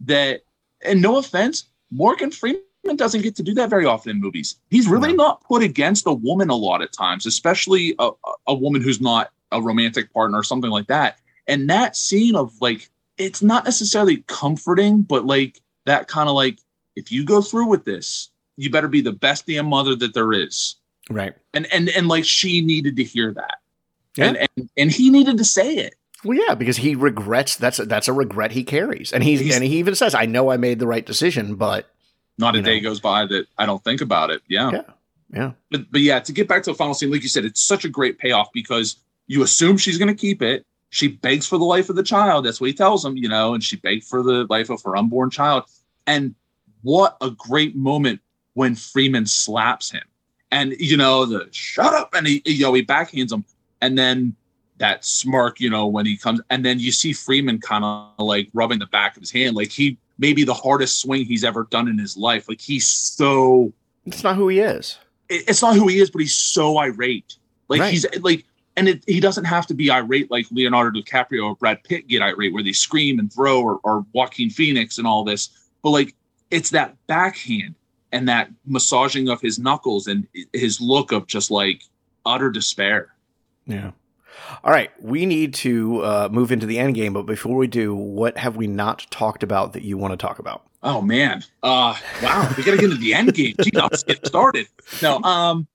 [0.00, 0.42] that,
[0.82, 2.62] and no offense, Morgan Freeman
[2.96, 4.56] doesn't get to do that very often in movies.
[4.70, 8.10] He's really not put against a woman a lot of times, especially a,
[8.46, 11.18] a- woman who's not a romantic partner or something like that.
[11.46, 16.58] And that scene of like, it's not necessarily comforting, but like that kind of like,
[16.96, 20.32] if you go through with this, you better be the best damn mother that there
[20.32, 20.76] is
[21.08, 21.32] Right.
[21.54, 23.58] and and and like she needed to hear that
[24.16, 24.26] Yeah.
[24.26, 25.94] and, and and he needed to say it.
[26.24, 27.56] Well, yeah, because he regrets.
[27.56, 30.26] That's a, that's a regret he carries, and he's, He's- and he even says, "I
[30.26, 31.90] know I made the right decision, but
[32.38, 34.40] not a You day goes by that i don't think about it.
[34.48, 34.70] Yeah.
[34.72, 34.82] Yeah.
[35.32, 37.60] yeah, But, but yeah to get back to the final scene like you said it's
[37.60, 38.96] such a great payoff because
[39.26, 40.64] you assume she's going to keep it.
[40.88, 42.46] She begs for the life of the child.
[42.46, 44.96] That's what he tells him you know and she begged for the life of her
[44.96, 45.64] unborn child.
[46.06, 46.34] And
[46.82, 48.20] what a great moment
[48.54, 50.02] when freeman slaps him.
[50.50, 53.44] And you know the shut up and he you know he backhands him
[53.80, 54.34] and then
[54.78, 58.48] that smirk you know when he comes and then you see freeman kind of like
[58.54, 61.86] rubbing the back of his hand like he maybe the hardest swing he's ever done
[61.88, 63.72] in his life like he's so
[64.06, 64.98] it's not who he is.
[65.28, 67.36] it- it's not who he is, but he's so irate.
[67.68, 67.92] Like Right.
[67.92, 68.44] he's like,
[68.76, 72.22] and it, he doesn't have to be irate like Leonardo DiCaprio or Brad Pitt get
[72.22, 75.50] irate, where they scream and throw, or, or Joaquin Phoenix and all this.
[75.82, 76.14] But like,
[76.50, 77.74] it's that backhand
[78.10, 81.82] and that massaging of his knuckles and his look of just like
[82.24, 83.14] utter despair.
[83.70, 83.92] Yeah.
[84.64, 87.94] All right, we need to uh, move into the end game, but before we do,
[87.94, 90.62] what have we not talked about that you want to talk about?
[90.82, 91.44] Oh man.
[91.62, 93.54] Uh wow, we gotta get into the end game.
[93.60, 94.66] Gee, let's get started.
[95.02, 95.66] No, um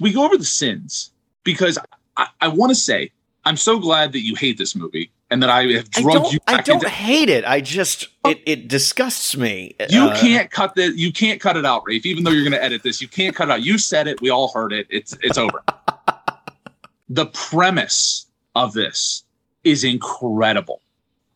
[0.00, 1.12] we go over the sins
[1.44, 1.78] because
[2.18, 3.10] I, I want to say
[3.46, 6.32] I'm so glad that you hate this movie and that I have I drugged don't,
[6.34, 7.44] you I don't into hate it.
[7.46, 9.74] I just it it disgusts me.
[9.88, 12.04] you Uh, can't cut the you can't cut it out, Rafe.
[12.04, 13.62] Even though you're gonna edit this, you can't cut it out.
[13.62, 14.86] You said it, we all heard it.
[14.90, 15.62] It's it's over.
[17.10, 19.24] the premise of this
[19.64, 20.80] is incredible.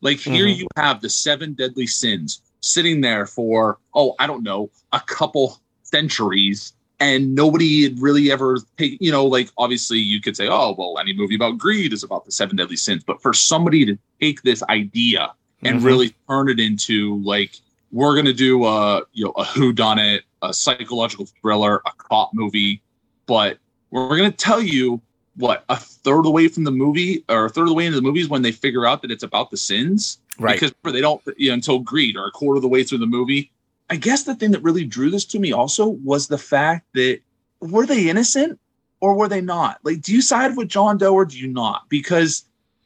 [0.01, 0.57] Like here Mhm.
[0.57, 5.59] you have the seven deadly sins sitting there for oh I don't know a couple
[5.83, 10.73] centuries and nobody had really ever take you know like obviously you could say oh
[10.77, 13.97] well any movie about greed is about the seven deadly sins but for somebody to
[14.19, 15.31] take this idea
[15.63, 15.83] and Mhm.
[15.83, 17.59] really turn it into like
[17.91, 22.31] we're gonna do a you know a who done it a psychological thriller a cop
[22.33, 22.81] movie
[23.27, 23.59] but
[23.91, 25.01] we're gonna tell you
[25.37, 28.01] what a third away from the movie or a third of the way into the
[28.01, 30.19] movies when they figure out that it's about the sins?
[30.37, 30.59] Right.
[30.59, 33.07] because they don't you know until greed or a quarter of the way through the
[33.07, 33.51] movie.
[33.89, 37.19] I guess the thing that really drew this to me also was the fact that
[37.61, 38.59] were they innocent
[38.99, 39.79] or were they not?
[39.83, 41.83] Like do you side with john doe or do you not?
[41.89, 42.43] Because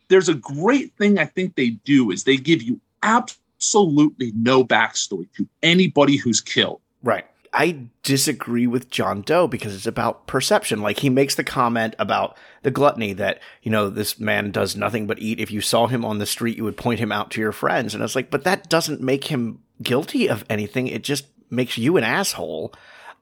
[0.09, 5.27] there's a great thing i think they do is they give you absolutely no backstory
[5.35, 6.81] to anybody who's killed.
[7.03, 7.25] Right.
[7.53, 10.81] I disagree with John Doe because it's about perception.
[10.81, 15.07] Like he makes the comment about the gluttony that, you know, this man does nothing
[15.07, 15.39] but eat.
[15.39, 17.93] If you saw him on the street, you would point him out to your friends.
[17.93, 20.87] And I was like, but that doesn't make him guilty of anything.
[20.87, 22.73] It just makes you an asshole.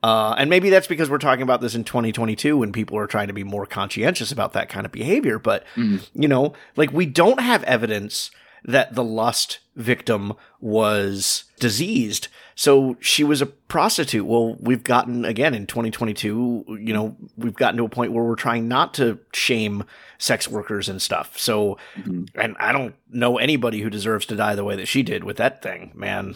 [0.03, 3.27] Uh, and maybe that's because we're talking about this in 2022 when people are trying
[3.27, 5.39] to be more conscientious about that kind of behavior.
[5.39, 6.07] But, Mhm.
[6.13, 8.29] you know, like we don't have evidence
[8.65, 12.27] that the lust victim was diseased.
[12.55, 14.25] So she was a prostitute.
[14.25, 18.35] Well, we've gotten again in 2022, you know, we've gotten to a point where we're
[18.35, 19.83] trying not to shame
[20.17, 21.37] sex workers and stuff.
[21.37, 22.25] So, mm-hmm.
[22.35, 25.37] and I don't know anybody who deserves to die the way that she did with
[25.37, 26.35] that thing, man.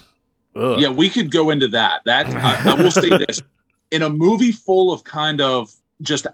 [0.55, 0.79] Ugh.
[0.79, 2.01] Yeah, we could go into that.
[2.05, 3.41] That I, I will say this:
[3.89, 6.27] in a movie full of kind of just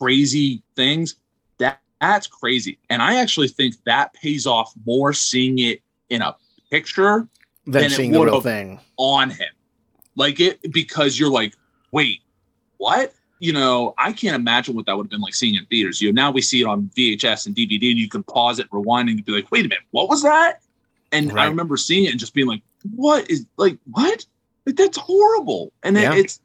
[0.00, 1.16] crazy things,
[1.58, 1.80] that
[2.12, 2.78] that's crazy.
[2.90, 6.34] And I actually think that pays off more seeing it in a
[6.70, 7.28] picture
[7.66, 9.48] than, than seeing the real thing on him.
[10.16, 11.54] Like it because you're like,
[11.92, 12.20] wait,
[12.76, 13.12] what?
[13.40, 16.00] You know, I can't imagine what that would have been like seeing in theaters.
[16.00, 18.68] You know, now we see it on VHS and DVD, and you can pause it,
[18.70, 20.62] rewind, and be like, wait a minute, what was that?
[21.12, 21.44] And right.
[21.44, 22.62] I remember seeing it and just being like,
[22.94, 24.24] what is like what?
[24.66, 25.72] Like that's horrible.
[25.82, 26.14] And yeah.
[26.14, 26.40] it's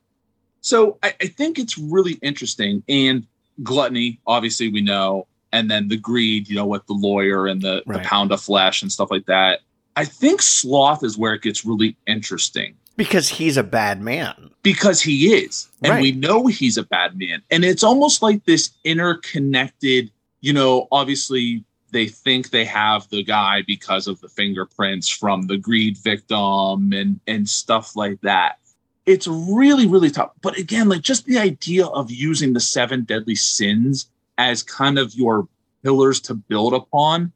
[0.62, 2.84] so I, I think it's really interesting.
[2.90, 3.26] And
[3.64, 7.84] gluttony, obviously, we know, and then the greed, you know, with the lawyer and the,
[7.86, 8.02] right.
[8.02, 9.62] the pound of flesh and stuff like that.
[9.96, 14.52] I think sloth is where it gets really interesting because he's a bad man.
[14.62, 15.70] Because he is.
[15.82, 16.02] And right.
[16.02, 17.42] we know he's a bad man.
[17.50, 23.64] And it's almost like this interconnected, you know, obviously they think they have the guy
[23.66, 28.60] because of the fingerprints from the greed victim and and stuff like that.
[29.06, 30.32] It's really really tough.
[30.42, 34.08] But again, like just the idea of using the seven deadly sins
[34.40, 35.48] as kind of your
[35.84, 37.32] pillars to build upon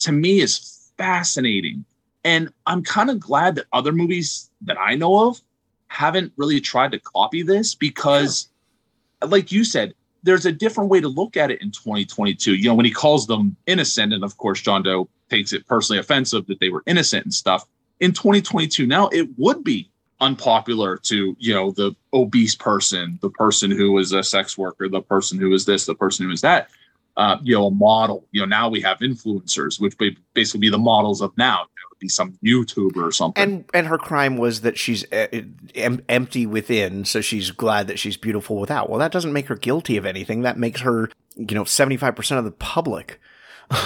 [0.00, 1.86] to me is fascinating
[2.24, 5.40] and I'm kind of glad that other movies that I know of
[5.86, 8.48] haven't really tried to copy this because,
[9.22, 9.28] yeah.
[9.28, 9.94] like you said,
[10.24, 12.54] there's a different way to look at it in 2022.
[12.54, 16.00] You know, when he calls them innocent, and of course, John Doe takes it personally
[16.00, 17.64] offensive that they were innocent and stuff.
[18.00, 19.90] In 2022, now it would be
[20.20, 25.02] unpopular to, you know, the obese person, the person who is a sex worker, the
[25.02, 26.68] person who is this, the person who is that.
[27.16, 28.24] Uh, you know, a model.
[28.30, 31.66] You know, now we have influencers, which would basically be the models of now
[31.98, 33.42] be some YouTuber or something.
[33.42, 35.26] And and her crime was that she's uh,
[35.74, 38.88] em- empty within, so she's glad that she's beautiful without.
[38.88, 40.42] Well, that doesn't make her guilty of anything.
[40.42, 43.20] That makes her, you know, seventy five percent of the public.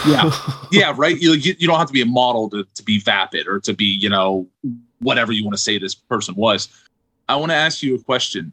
[0.06, 0.30] yeah,
[0.72, 1.18] yeah, right.
[1.18, 3.74] You, you you don't have to be a model to to be vapid or to
[3.74, 4.46] be you know
[5.02, 6.68] whatever you want to say this person was.
[7.28, 8.52] I want to ask you a question.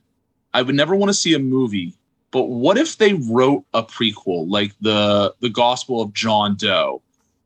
[0.53, 1.93] I would never want to see a movie
[2.31, 7.01] but what if they wrote a prequel like the the gospel of john doe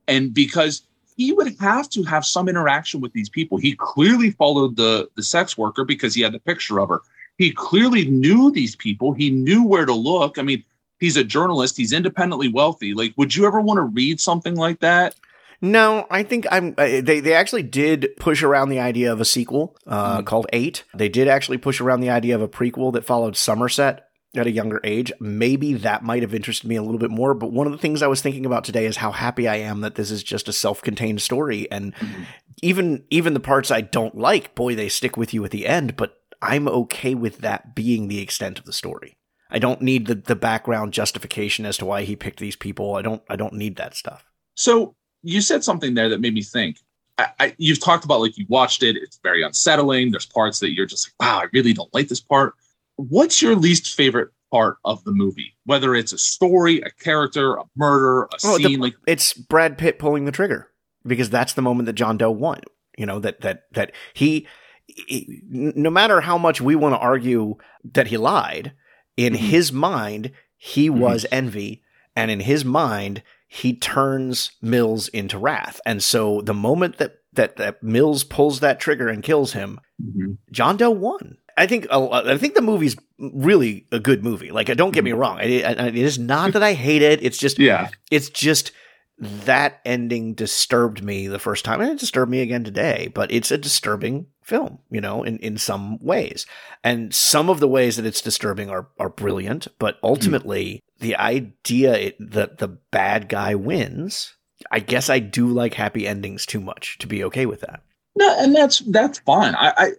[0.08, 0.84] and because
[1.16, 3.58] he would have to have some interaction with these people.
[3.58, 7.02] He clearly followed the the sex worker because he had the picture of her.
[7.38, 9.14] He clearly knew these people.
[9.14, 10.38] He knew where to look.
[10.38, 10.64] I mean,
[11.00, 11.78] he's a journalist.
[11.78, 12.94] He's independently wealthy.
[12.94, 15.16] Like, would you ever want to read something like that?
[15.64, 16.76] No, I think I'm.
[16.78, 20.26] Uh, they they actually did push around the idea of a sequel uh, mm.
[20.26, 20.84] called Eight.
[20.94, 24.02] They did actually push around the idea of a prequel that followed Somerset
[24.36, 27.34] at a younger age, maybe that might have interested me a little bit more.
[27.34, 29.82] But one of the things I was thinking about today is how happy I am
[29.82, 31.70] that this is just a self-contained story.
[31.72, 32.24] And mm-hmm.
[32.62, 35.96] even even the parts I don't like, boy, they stick with you at the end.
[35.96, 39.18] But I'm okay with that being the extent of the story.
[39.50, 42.96] I don't need the the background justification as to why he picked these people.
[42.96, 44.26] I don't I don't need that stuff.
[44.56, 46.78] So you said something there that made me think.
[47.18, 48.96] I, I, you've talked about like you watched it.
[48.98, 50.12] It's very unsettling.
[50.12, 52.56] There's parts that you're just like, wow, I really don't like this part
[52.96, 55.56] what's your least favorite part of the movie?
[55.66, 59.78] Whether it's a story, a character, a murder, a oh, scene, the, like it's Brad
[59.78, 60.70] Pitt pulling the trigger
[61.06, 62.62] because that's the moment that John Doe won.
[62.98, 64.48] You know that that that he,
[64.86, 67.56] he no matter how much we want to argue
[67.94, 68.74] that he lied,
[69.18, 69.46] in mm-hmm.
[69.46, 71.00] his mind he mm-hmm.
[71.00, 71.84] was envy,
[72.16, 75.80] and in his mind he turns Mills into wrath.
[75.86, 80.34] And so the moment that that, that Mills pulls that trigger and kills him, mm-hmm.
[80.52, 81.38] John Doe won.
[81.56, 84.50] I think I think the movie's really a good movie.
[84.50, 85.20] Like, don't get me mm-hmm.
[85.20, 87.24] wrong, it, it is not that I hate it.
[87.24, 88.72] It's just, yeah, it's just
[89.18, 93.12] that ending disturbed me the first time, and it disturbed me again today.
[93.14, 96.46] But it's a disturbing film, you know, in in some ways,
[96.84, 99.68] and some of the ways that it's disturbing are are brilliant.
[99.80, 101.00] But ultimately, mm.
[101.00, 104.34] the idea it, that the bad guy wins,
[104.72, 107.84] I guess I do like happy endings too much to be okay with that.
[108.16, 109.56] No, and that's that's fine.
[109.56, 109.92] I, I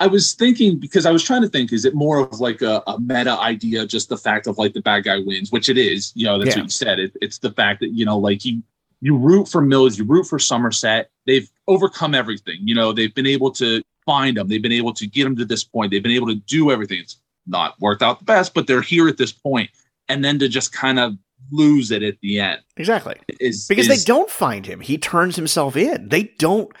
[0.00, 2.82] I was thinking because I was trying to think, is it more of like a,
[2.86, 6.10] a, meta idea, just the fact of like the bad guy wins, which it is,
[6.16, 6.62] you know, that's yeah.
[6.62, 6.98] what you said.
[6.98, 8.62] It, it's the fact that, you know, like you,
[9.02, 11.10] you root for Mills, you root for Somerset.
[11.26, 12.60] They've overcome everything.
[12.62, 14.48] You know, they've been able to find them.
[14.48, 15.90] They've been able to get them to this point.
[15.90, 17.00] They've been able to do everything.
[17.00, 19.70] It's not worked out the best, but they're here at this point.
[20.08, 21.16] And then to just kind of
[21.50, 22.60] lose it at the end.
[22.78, 23.16] Exactly.
[23.38, 24.80] Is, because is, they don't find him.
[24.80, 26.08] He turns himself in.
[26.08, 26.72] They don't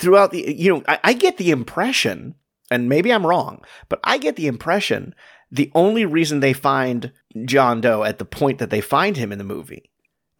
[0.00, 2.34] throughout the, you know, I, I get the impression
[2.70, 5.14] and maybe I'm wrong, but I get the impression
[5.54, 7.12] the only reason they find
[7.44, 9.88] John Doe at the point that they find him in the movie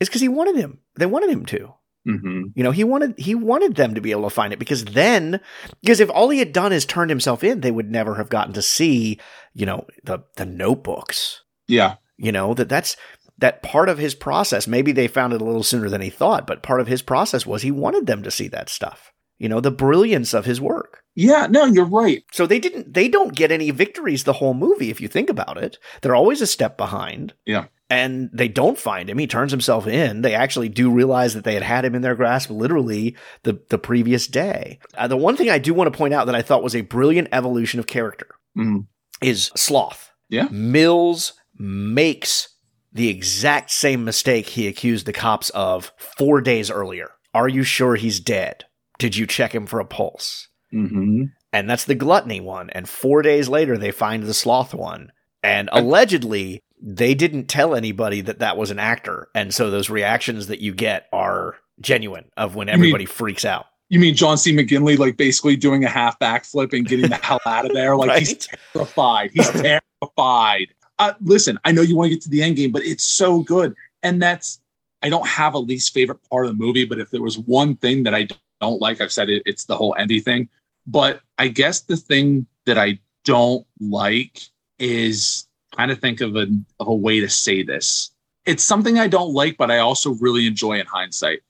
[0.01, 0.81] is because he wanted him.
[0.97, 1.73] They wanted him to.
[2.07, 2.43] Mm-hmm.
[2.55, 5.41] You know, he wanted he wanted them to be able to find it because then
[5.81, 8.53] because if all he had done is turned himself in, they would never have gotten
[8.55, 9.21] to see,
[9.55, 11.43] you know, the the notebooks.
[11.69, 11.95] Yeah.
[12.17, 12.97] You know, that that's
[13.39, 14.67] that part of his process.
[14.67, 17.47] Maybe they found it a little sooner than he thought, but part of his process
[17.47, 19.13] was he wanted them to see that stuff.
[19.39, 21.03] You know, the brilliance of his work.
[21.17, 22.23] Yeah, no, you're right.
[22.33, 25.57] So they didn't they don't get any victories the whole movie if you think about
[25.59, 25.79] it.
[26.03, 27.35] They're always a step behind.
[27.47, 27.67] Yeah.
[27.91, 29.19] And they don't find him.
[29.19, 30.23] He turns himself in.
[30.23, 33.79] They actually do realize that they had had him in their grasp literally the, the
[33.79, 34.79] previous day.
[34.97, 36.81] Uh, the one thing I do want to point out that I thought was a
[36.81, 38.87] brilliant evolution of character Mhm.
[39.21, 40.11] is Sloth.
[40.31, 40.49] Yeah.
[40.51, 42.49] Mills makes
[42.93, 47.11] the exact same mistake he accused the cops of four days earlier.
[47.35, 48.65] Are you sure he's dead?
[48.99, 50.49] Did you check him for a pulse?
[50.73, 51.25] Mm-hmm.
[51.53, 52.71] And that's the gluttony one.
[52.71, 55.13] And four days later, they find the sloth one.
[55.43, 59.29] And allegedly, they didn't tell anybody that that was an actor.
[59.35, 63.67] And so those reactions that you get are genuine of when mean- everybody freaks out.
[63.91, 64.53] You mean John C.
[64.53, 67.95] McGinley, like basically doing a half backflip and getting the hell out of there?
[67.97, 69.31] Like he's terrified.
[69.33, 70.69] He's terrified.
[70.99, 73.41] Uh, listen, I know you want to get to the end game, but it's so
[73.41, 73.75] good.
[74.03, 74.61] And that's,
[75.03, 77.77] I don't have a least favorite part of the movie, but if there was one
[77.77, 78.27] thing that I
[78.65, 80.49] don't like, I've said it, it's the whole Andy thing.
[80.87, 84.41] But I guess the thing that I don't like
[84.79, 86.47] is trying to think of a,
[86.81, 88.11] of a way to say this.
[88.45, 91.41] It's something I don't like, but I also really enjoy in hindsight.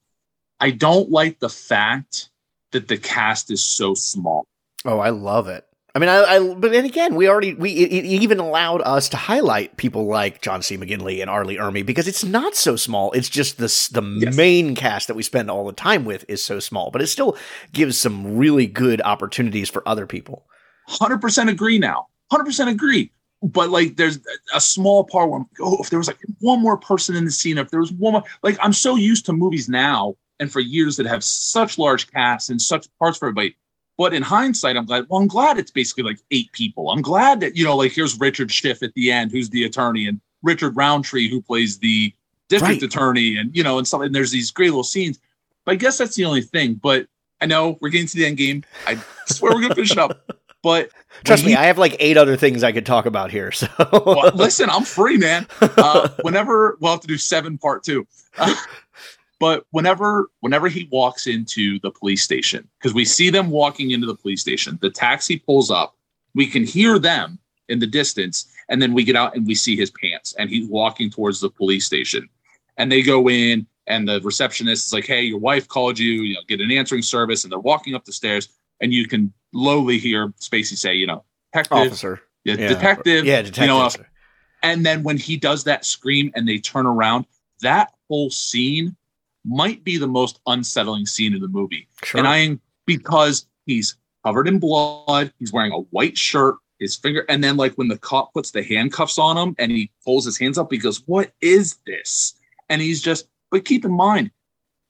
[0.61, 2.31] I don't like the fact
[2.71, 4.47] that the cast is so small.
[4.85, 5.67] Oh, I love it.
[5.97, 9.09] I mean, I, I but then again, we already we it, it even allowed us
[9.11, 10.77] to highlight people like John C.
[10.77, 11.45] McGinley and R.
[11.45, 13.13] Lee Ermey because it's not so small.
[13.13, 14.37] It's just the the Yes.
[14.37, 17.37] main cast that we spend all the time with is so small, but it still
[17.73, 20.47] gives some really good opportunities for other people.
[20.89, 22.09] 100% agree now.
[22.33, 23.11] 100% agree.
[23.43, 24.19] But like, there's
[24.55, 27.31] a small part where, I'm oh, if there was like one more person in the
[27.31, 30.61] scene, if there was one more, like, I'm so used to movies now and for
[30.61, 33.57] years that have such large casts and such parts for everybody.
[33.97, 35.07] But in hindsight, I'm glad.
[35.09, 36.91] Well, I'm glad it's basically like eight people.
[36.91, 40.07] I'm glad that you know, like here's Richard Schiff at the end, who's the attorney,
[40.07, 42.13] and Richard Roundtree, who plays the
[42.49, 42.91] district Right.
[42.91, 44.07] attorney, and you know, and something.
[44.07, 45.19] And there's these great little scenes.
[45.65, 46.75] But I guess that's the only thing.
[46.75, 47.07] But
[47.41, 48.65] I know we're getting to the end game.
[48.87, 50.29] I swear we're gonna finish it up.
[50.63, 50.89] But
[51.25, 53.53] Trust me, I have like eight other things I could talk about here.
[53.53, 55.47] So well, listen, I'm free, man.
[55.61, 58.07] Uh, whenever we'll have to do seven part two.
[58.39, 58.55] Uh,
[59.45, 64.07] but whenever whenever he walks into the police station, because we see them walking into
[64.07, 65.99] the police station, the taxi pulls up,
[66.35, 67.39] we can hear them
[67.69, 70.67] in the distance, and then we get out and we see his pants, and he's
[70.67, 72.27] walking towards the police station.
[72.79, 76.33] And they go in, and the receptionist is like, Hey, your wife called you, you
[76.37, 78.49] know, get an answering service, and they're walking up the stairs,
[78.81, 81.23] and you can lowly hear Spacey say, you know,
[81.53, 82.69] detective, officer, yeah, Yeah.
[82.69, 83.67] detective, yeah, you detective.
[83.69, 84.07] know,
[84.63, 87.27] and then when he does that scream and they turn around,
[87.61, 88.97] that whole scene
[89.45, 91.87] might be the most unsettling scene in the movie.
[92.03, 92.19] Sure.
[92.19, 97.43] And I because he's covered in blood, he's wearing a white shirt, his finger, and
[97.45, 100.59] then like when the cop puts the handcuffs on him and he pulls his hands
[100.59, 102.35] up, he goes, What is this?
[102.69, 104.31] And he's just, but keep in mind,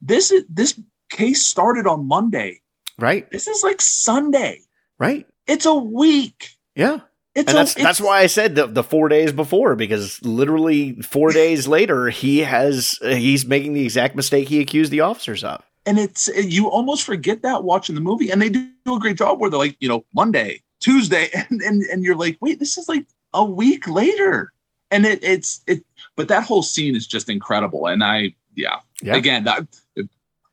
[0.01, 0.79] this is this
[1.11, 2.61] case started on Monday.
[2.99, 4.61] right, This is like Sunday.
[4.99, 6.51] right, It's a week.
[6.75, 7.01] yeah.
[7.35, 10.93] It's and a, that's that's why I said the, the four days before because literally
[11.03, 15.65] four days later he has he's making the exact mistake he accused the officers of.
[15.85, 19.41] and it's you almost forget that watching the movie and they do a great job
[19.41, 22.89] where they're like you know monday tuesday and and, and you're like wait this is
[22.89, 24.53] like a week later
[24.93, 25.85] and it, it's it
[26.17, 29.17] but that whole scene is just incredible and i yeah, Yeah.
[29.17, 29.67] again that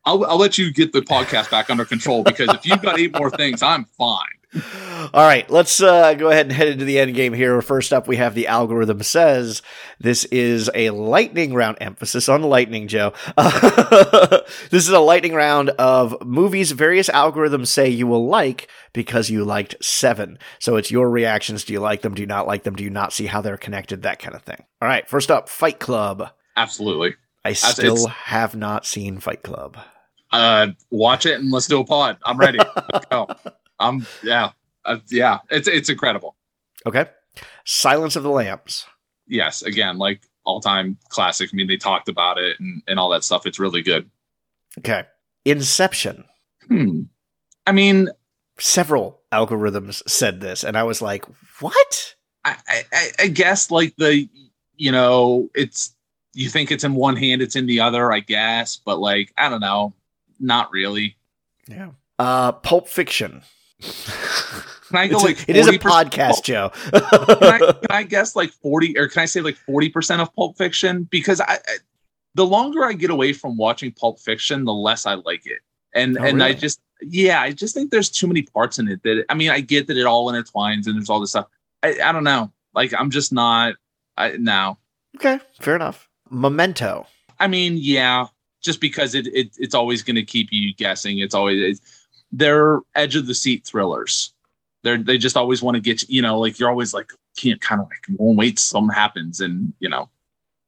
[0.04, 3.16] I'll, I'll let you get the podcast back under control because if you've got eight
[3.16, 7.16] more things i'm fine All right, let's uh, go ahead and head into the end
[7.16, 7.62] game here.
[7.62, 9.62] First up, we have the algorithm says
[10.00, 11.78] this is a lightning round.
[11.80, 13.14] Emphasis on lightning, Joe.
[13.38, 19.44] this is a lightning round of movies various algorithms say you will like because you
[19.46, 20.38] liked seven.
[20.60, 21.64] So it's your reactions.
[21.64, 22.14] Do you like them?
[22.14, 22.76] Do you not like them?
[22.76, 24.02] Do you not see how they're connected?
[24.04, 24.64] That kind of thing.
[24.82, 26.30] All right, first up, Fight Club.
[26.58, 27.16] absolutely
[27.46, 29.78] I still it's- have not seen Fight Club.
[30.32, 32.58] uh watch it and let's do a pod i'm ready
[32.94, 33.28] let's go
[33.82, 34.52] i'm yeah
[34.86, 36.36] uh, yeah it's it's incredible
[36.86, 37.06] Okay.
[37.64, 38.88] Silence of the Lambs.
[39.28, 41.52] yes, again, like all time classic.
[41.54, 43.46] I mean, they talked about it and, and all that stuff.
[43.46, 44.10] It's really good.
[44.80, 45.04] Okay.
[45.46, 46.24] Inception.
[46.68, 47.04] Hmm.
[47.68, 48.10] I mean,
[48.58, 51.24] Several algorithms said this, and I was like,
[51.60, 52.16] what?
[52.46, 54.28] I, I- I, I guess like the,
[54.76, 55.96] you know, it's,
[56.34, 59.50] you think it's in one hand, it's in the other, I guess, but like, I
[59.50, 59.94] don't know,
[60.40, 61.16] not really.
[61.68, 61.92] Yeah.
[62.18, 63.44] Uh, Pulp Fiction.
[63.82, 66.70] Can I go It's a- like it is a 40% podcast, Joe.
[66.92, 67.02] can,
[67.44, 71.04] I, can I guess like 40 or can I say like 40% of Pulp Fiction?
[71.10, 71.78] Because I, I
[72.36, 75.60] the longer I get away from watching Pulp Fiction, the less I like it.
[75.94, 79.02] And Oh, and I just yeah, I just think there's too many parts in it
[79.04, 81.48] that I mean, I get that it all intertwines and there's all this stuff.
[81.84, 82.52] I, I don't know.
[82.74, 83.76] Like I'm just not
[84.18, 84.78] I now.
[85.18, 86.08] Okay, fair enough.
[86.30, 87.06] Memento.
[87.40, 88.28] I mean, yeah,
[88.62, 91.20] just because it, it it's always going to keep you guessing.
[91.20, 92.01] It's always it's,
[92.32, 94.34] they're edge of the seat thrillers.
[94.84, 97.62] They're they just always want to get you, you know, like you're always like can't
[97.62, 100.10] kind of like won't wait something happens and you know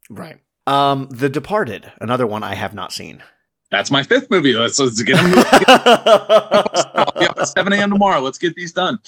[0.10, 0.40] Right.
[0.68, 3.24] Um, The Departed, another one I have not seen.
[3.72, 4.54] that's my fifth movie.
[4.54, 5.34] Let's, let's get them.
[5.36, 7.90] I'll be up at 7 a.m.
[7.90, 8.20] tomorrow.
[8.20, 9.00] Let's get these done.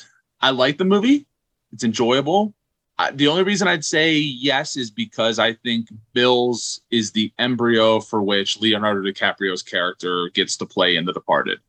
[0.42, 1.26] I like the movie.
[1.72, 2.54] It's enjoyable.
[2.98, 8.00] I, the only reason I'd say yes is because I think Mills is the embryo
[8.00, 11.60] for which Leonardo DiCaprio's character gets to play in The Departed.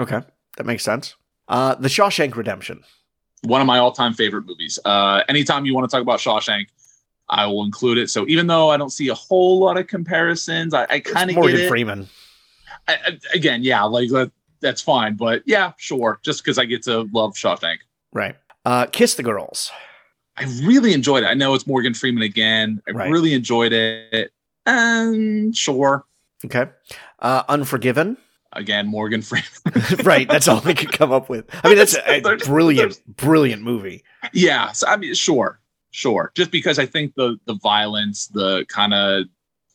[0.00, 0.20] Okay,
[0.56, 1.14] that makes sense.
[1.48, 2.82] Uh, The Shawshank Redemption.
[3.42, 4.78] One of my all-time favorite movies.
[4.84, 6.66] Uh, anytime you want to talk about Shawshank,
[7.28, 8.10] I will include it.
[8.10, 11.36] So even though I don't see a whole lot of comparisons, I, I kind of
[11.36, 11.48] get it.
[11.48, 11.68] Morgan it.
[11.68, 12.08] Freeman.
[12.88, 14.30] I, I- again, yeah, like that,
[14.60, 15.14] that's fine.
[15.14, 16.18] But yeah, sure.
[16.22, 17.78] Just because I get to love Shawshank.
[18.12, 18.34] Right.
[18.64, 19.70] Uh, Kiss the Girls.
[20.36, 21.26] I really enjoyed it.
[21.26, 22.80] I know it's Morgan Freeman again.
[22.88, 23.10] I Right.
[23.10, 24.32] really enjoyed it.
[24.66, 26.04] And sure,
[26.44, 26.66] Okay.
[27.20, 28.16] Uh, Unforgiven.
[28.52, 29.48] Again, Morgan Freeman.
[30.04, 30.28] right.
[30.28, 31.46] That's all I could come up with.
[31.64, 34.04] I mean, that's a brilliant, brilliant movie.
[34.32, 35.60] yeah, so, I mean, sure,
[35.90, 36.32] sure.
[36.34, 39.24] Just because I think the the violence, the kind of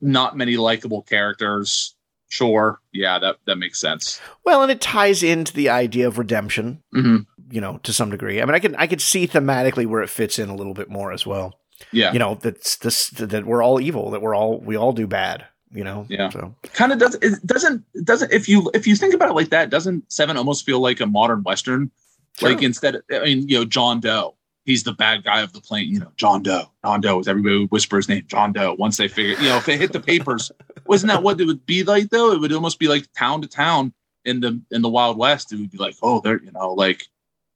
[0.02, 1.96] not many likable characters.
[2.30, 4.20] Sure, yeah, that that makes sense.
[4.44, 7.18] Well, and it ties into the idea of redemption, hmm
[7.52, 8.42] you know, to some degree.
[8.42, 10.90] I mean, I can I could see thematically where it fits in a little bit
[10.90, 11.60] more as well.
[11.92, 15.06] Yeah, You know, that's this that we're all evil, that we're all we all do
[15.06, 15.46] bad.
[15.74, 16.06] You know.
[16.10, 16.30] Yeah.
[16.30, 17.16] So kind of does.
[17.16, 20.38] It doesn't it doesn't if you if you think about it like that, doesn't Seven
[20.38, 21.92] almost feel like a modern western?
[22.38, 22.50] Sure.
[22.50, 24.36] Like instead, I mean, you know, John Doe.
[24.66, 25.90] He's the bad guy of the plain.
[25.90, 26.70] You know, John Doe.
[26.86, 28.76] John Doe is everybody would whisper his name, John Doe.
[28.80, 30.52] Once they figure, you know, if it hit the papers,
[30.86, 32.32] wasn't that what it would be like though?
[32.32, 33.94] It would almost be like town to town
[34.26, 35.52] in the in the Wild West.
[35.52, 37.08] It would be like, oh, they're you know, like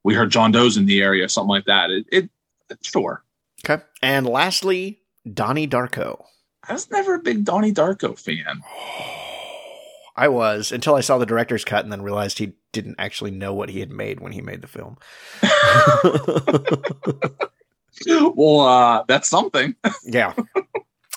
[0.04, 1.92] we heard John Doe's in the area, something like that.
[1.92, 2.30] It, it
[2.82, 3.24] sure.
[3.66, 3.84] okay.
[4.02, 5.00] And lastly,
[5.34, 6.26] Donnie Darko.
[6.68, 8.62] I was never a big Donnie Darko fan.
[10.20, 13.54] I was until I saw the director's cut and then realized he didn't actually know
[13.54, 14.98] what he had made when he made the film.
[18.36, 19.76] well, uh, that's something.
[20.04, 20.34] yeah.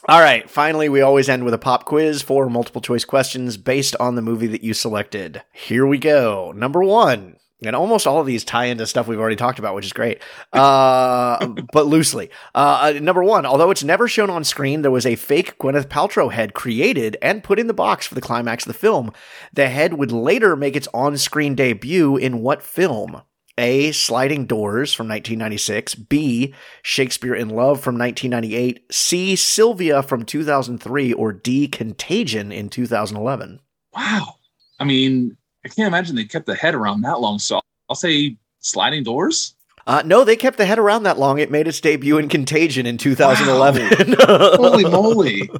[0.06, 0.50] All right.
[0.50, 4.22] Finally, we always end with a pop quiz for multiple choice questions based on the
[4.22, 5.40] movie that you selected.
[5.50, 6.52] Here we go.
[6.54, 7.36] Number one.
[7.64, 10.22] And almost all of these tie into stuff we've already talked about, which is great.
[10.52, 12.30] Uh, but loosely.
[12.54, 15.88] Uh, uh, number one, although it's never shown on screen, there was a fake Gwyneth
[15.88, 19.12] Paltrow head created and put in the box for the climax of the film.
[19.52, 23.22] The head would later make its on screen debut in what film?
[23.58, 23.92] A.
[23.92, 25.94] Sliding Doors from 1996.
[25.94, 26.54] B.
[26.82, 28.86] Shakespeare in Love from 1998.
[28.90, 29.36] C.
[29.36, 31.12] Sylvia from 2003.
[31.12, 31.68] Or D.
[31.68, 33.60] Contagion in 2011.
[33.94, 34.36] Wow.
[34.78, 37.38] I mean, I can't imagine they kept the head around that long.
[37.38, 39.54] So I'll say sliding doors.
[39.86, 41.38] Uh, no, they kept the head around that long.
[41.38, 44.14] It made its debut in Contagion in 2011.
[44.56, 45.50] Holy moly.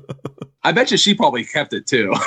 [0.63, 2.15] I bet you she probably kept it too.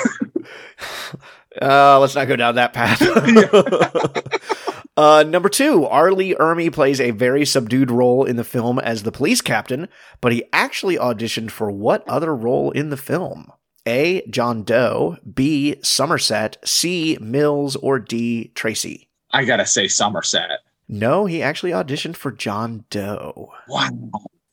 [1.62, 3.00] Uh, let's not go down that path.
[4.96, 6.12] uh, number two, R.
[6.12, 9.88] Lee Ermey plays a very subdued role in the film as the police captain,
[10.20, 13.52] but he actually auditioned for what other role in the film?
[13.86, 14.22] A.
[14.28, 15.76] John Doe, B.
[15.82, 17.18] Somerset, C.
[17.20, 18.50] Mills, or D.
[18.54, 19.08] Tracy?
[19.32, 20.60] I gotta say Somerset.
[20.88, 23.52] No, he actually auditioned for John Doe.
[23.68, 23.90] Wow.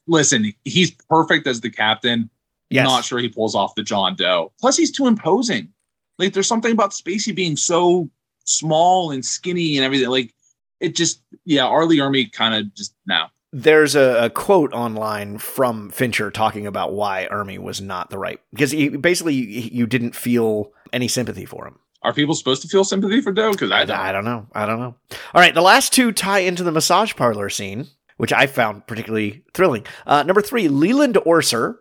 [0.08, 2.30] Listen, he's perfect as the captain.
[2.70, 2.88] Yes.
[2.88, 4.52] Not sure he pulls off the John Doe.
[4.60, 5.70] Plus, he's too imposing.
[6.18, 8.10] Like, there's something about Spacey being so
[8.46, 10.10] small and skinny and everything.
[10.10, 10.34] Like,
[10.80, 11.86] it just, yeah, R.
[11.86, 13.30] Lee Ermey kind of just now.
[13.54, 18.40] There's a, a quote online from Fincher talking about why Ermey was not the right
[18.52, 21.80] because he basically you didn't feel any sympathy for him.
[22.04, 23.52] Are people supposed to feel sympathy for Doe?
[23.52, 23.98] Because I don't.
[23.98, 24.48] I don't know.
[24.54, 24.96] I don't know.
[25.34, 27.88] All right, the last two tie into the massage parlor scene,
[28.18, 29.86] which I found particularly thrilling.
[30.08, 31.76] Uh, number three, Leland Orser,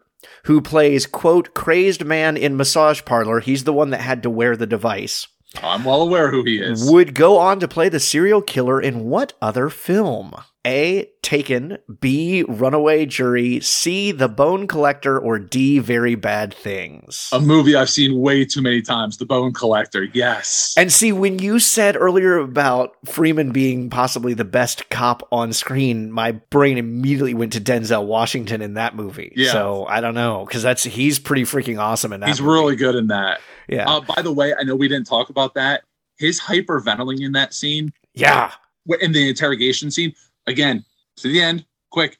[0.44, 3.40] who plays quote crazed man in massage parlor.
[3.40, 5.26] He's the one that had to wear the device.
[5.62, 6.88] I'm well aware who he is.
[6.90, 10.34] Would go on to play the serial killer in what other film?
[10.66, 11.10] A.
[11.22, 11.78] Taken.
[12.00, 12.44] B.
[12.46, 13.60] Runaway Jury.
[13.60, 14.12] C.
[14.12, 15.18] The Bone Collector.
[15.18, 15.78] Or D.
[15.78, 17.30] Very Bad Things.
[17.32, 20.04] A movie I've seen way too many times, The Bone Collector.
[20.12, 20.74] Yes.
[20.76, 26.12] And see, when you said earlier about Freeman being possibly the best cop on screen,
[26.12, 29.32] my brain immediately went to Denzel Washington in that movie.
[29.34, 29.52] Yeah.
[29.52, 32.28] So I don't know because that's he's pretty freaking awesome in that.
[32.28, 32.52] He's movie.
[32.52, 33.40] really good in that.
[33.70, 35.82] Yeah, Uh, by the way, I know we didn't talk about that.
[36.18, 38.52] His hyperventilating in that scene, yeah.
[39.00, 40.12] in the interrogation scene,
[40.46, 40.84] again,
[41.16, 42.18] to the end, quick,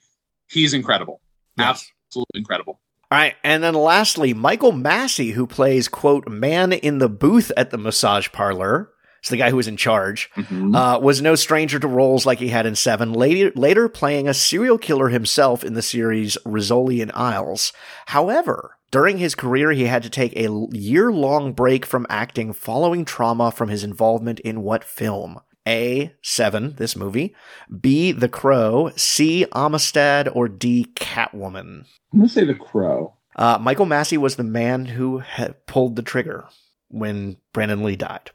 [0.49, 1.21] he's incredible.
[1.59, 1.91] Yes.
[2.09, 2.81] Absolutely incredible.
[3.11, 7.71] All right, and then lastly, Michael Massee, who plays quote man in the booth at
[7.71, 8.91] the massage parlor.
[9.23, 10.75] So the guy who was in charge Mhm.
[10.75, 13.13] uh, was no stranger to roles like he had in Seven.
[13.13, 17.73] Later, later playing a serial killer himself in the series Rizzoli and Isles.
[18.07, 23.51] However, during his career, he had to take a year-long break from acting following trauma
[23.51, 25.41] from his involvement in what film?
[25.69, 26.15] A.
[26.23, 27.35] Seven, this movie.
[27.81, 28.13] B.
[28.13, 28.91] The Crow.
[28.97, 29.47] C.
[29.53, 30.29] Amistad.
[30.29, 30.87] Or D.
[30.95, 31.85] Catwoman.
[32.13, 33.15] I'm gonna say The Crow.
[33.37, 35.23] Uh, Michael Massee was the man who
[35.67, 36.47] pulled the trigger
[36.89, 38.31] when Brandon Lee died.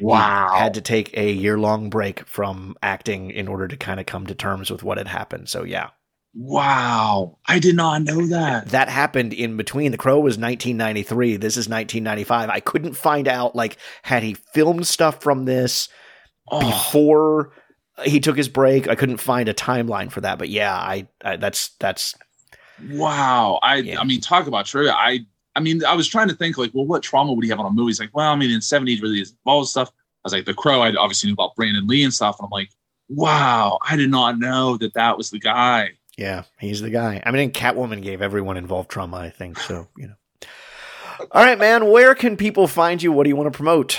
[0.00, 0.54] Wow.
[0.54, 4.06] He had to take a year long break from acting in order to kind of
[4.06, 5.48] come to terms with what had happened.
[5.48, 5.90] So, yeah.
[6.34, 7.38] Wow.
[7.46, 8.68] I did not know that.
[8.68, 9.90] That happened in between.
[9.90, 11.36] The Crow was 1993.
[11.36, 12.48] This is 1995.
[12.48, 15.88] I couldn't find out, like, had he filmed stuff from this
[16.52, 16.60] Oh.
[16.60, 17.52] before
[18.04, 18.88] he took his break?
[18.88, 20.38] I couldn't find a timeline for that.
[20.38, 22.14] But yeah, I, I that's, that's,
[22.90, 23.58] Wow.
[23.62, 24.00] I Yeah.
[24.00, 24.92] I mean, talk about trivia.
[24.92, 25.20] I
[25.56, 27.66] I mean, I was trying to think like, well, what trauma would he have on
[27.66, 27.88] a movie?
[27.88, 29.88] He's like, well, I mean, in 70s really is involved stuff.
[29.90, 29.92] I
[30.24, 32.36] was like, The Crow, I obviously knew about Brandon Lee and stuff.
[32.38, 32.70] And I'm like,
[33.08, 35.90] wow, I did not know that that was the guy.
[36.20, 37.22] Yeah, he's the guy.
[37.24, 39.58] I mean, Catwoman gave everyone involved trauma, I think.
[39.58, 40.14] So, you know.
[41.32, 43.10] All right, man, where can people find you?
[43.10, 43.98] What do you want to promote?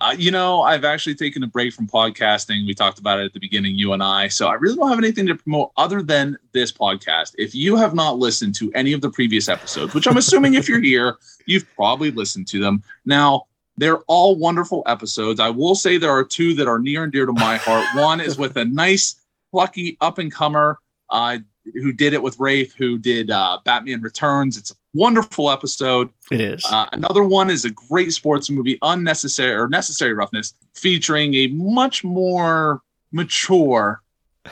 [0.00, 2.68] Uh, you know, I've actually taken a break from podcasting.
[2.68, 4.28] We talked about it at the beginning, you and I.
[4.28, 7.34] So I really don't have anything to promote other than this podcast.
[7.36, 10.68] If you have not listened to any of the previous episodes, which I'm assuming if
[10.68, 11.16] you're here,
[11.46, 12.80] you've probably listened to them.
[13.06, 15.40] Now, they're all wonderful episodes.
[15.40, 17.86] I will say there are two that are near and dear to my heart.
[17.96, 19.16] One is with a nice,
[19.50, 20.78] plucky up and comer
[21.10, 21.38] uh,
[21.74, 24.56] who did it with Rafe, who did uh, Batman Returns.
[24.56, 26.10] It's a wonderful episode.
[26.30, 26.64] It is.
[26.70, 32.04] Uh, another one is a great sports movie, Unnecessary or Necessary Roughness, featuring a much
[32.04, 32.82] more
[33.12, 34.02] mature,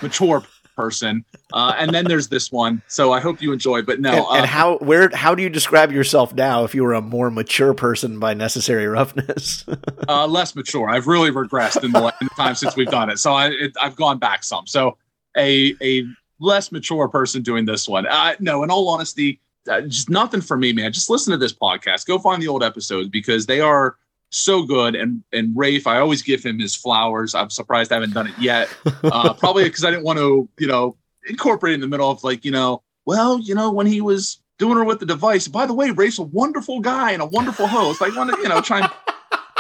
[0.03, 0.43] mature
[0.77, 1.25] person.
[1.53, 2.83] Uh, and then there's this one.
[2.89, 3.83] So I hope you enjoy.
[3.83, 6.83] But no, and, and uh, how where how do you describe yourself now if you
[6.83, 9.65] were a more mature person by necessary roughness?
[10.09, 10.89] uh, less mature.
[10.89, 13.19] I've really regressed in the, in the time since we've done it.
[13.19, 14.67] So I, it, I've gone back some.
[14.67, 14.99] So
[15.37, 16.05] a a
[16.45, 18.07] less mature person doing this one.
[18.07, 20.93] Uh, no, in all honesty, uh, just nothing for me, man.
[20.93, 22.07] Just listen to this podcast.
[22.07, 23.97] Go find the old episodes because they are
[24.31, 24.95] so good.
[24.95, 27.35] And and Rafe, I always give him his flowers.
[27.35, 28.69] I'm surprised I haven't done it yet.
[29.03, 30.97] Uh, probably because I didn't want to, you know,
[31.29, 34.77] incorporate in the middle of like, you know, well, you know, when he was doing
[34.77, 35.49] her with the device.
[35.49, 38.03] By the way, Rafe's a wonderful guy and a wonderful host.
[38.03, 38.91] I want to, you know, try and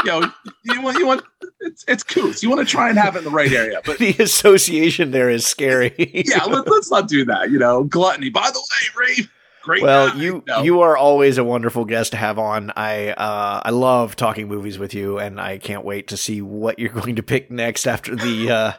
[0.05, 0.31] you know,
[0.65, 1.23] you want you want
[1.65, 2.43] it's it's Coots.
[2.43, 5.31] You want to try and have it in the right area, but the association there
[5.31, 5.95] is scary.
[5.99, 7.51] yeah, let, us not do that.
[7.51, 8.31] You know, gluttony.
[8.31, 9.31] By the way, Rafe,
[9.65, 9.83] great.
[9.83, 10.17] Well, guy.
[10.23, 10.63] you No.
[10.63, 12.71] you are always a wonderful guest to have on.
[12.77, 16.79] I uh, I love talking movies with you, and I can't wait to see what
[16.79, 18.73] you're going to pick next after the uh,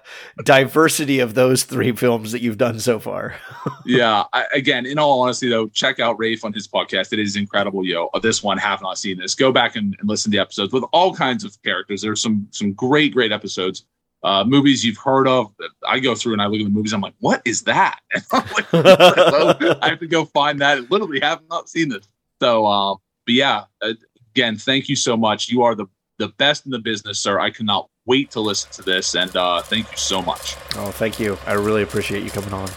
[0.44, 3.36] diversity of those three films that you've done so far.
[3.86, 4.24] yeah.
[4.32, 7.12] I, again, in all honesty, though, check out Rafe on his podcast.
[7.14, 7.86] It is incredible.
[7.86, 9.36] Yo, Uh, this one have not seen this.
[9.36, 12.02] Go back and, and listen to the episodes with all kinds of characters.
[12.02, 13.86] There's some some great great episodes.
[14.26, 15.54] Uh, movies you've heard of.
[15.88, 16.94] I go through and I look at the movies.
[16.94, 18.00] I'm like, what is that?
[18.32, 20.80] I'm like, so I have to go find that.
[20.80, 22.08] I Literally, have not seen this.
[22.42, 22.98] So, um,
[23.28, 23.94] but yeah, uh,
[24.34, 25.50] again, thank you so much.
[25.50, 25.86] You are the
[26.18, 27.40] the best in the business, sir.
[27.40, 30.56] I cannot wait to listen to this, and uh, thank you so much.
[30.76, 31.38] Oh, thank you.
[31.46, 32.68] I really appreciate you coming on.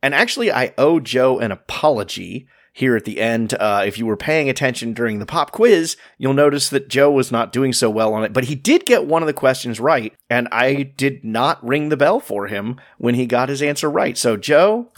[0.00, 3.54] And actually, I owe Joe an apology here at the end.
[3.54, 7.30] Uh, if you were paying attention during the pop quiz, you'll notice that Joe was
[7.30, 10.12] not doing so well on it, but he did get one of the questions right,
[10.28, 14.18] and I did not ring the bell for him when he got his answer right.
[14.18, 14.90] So, Joe,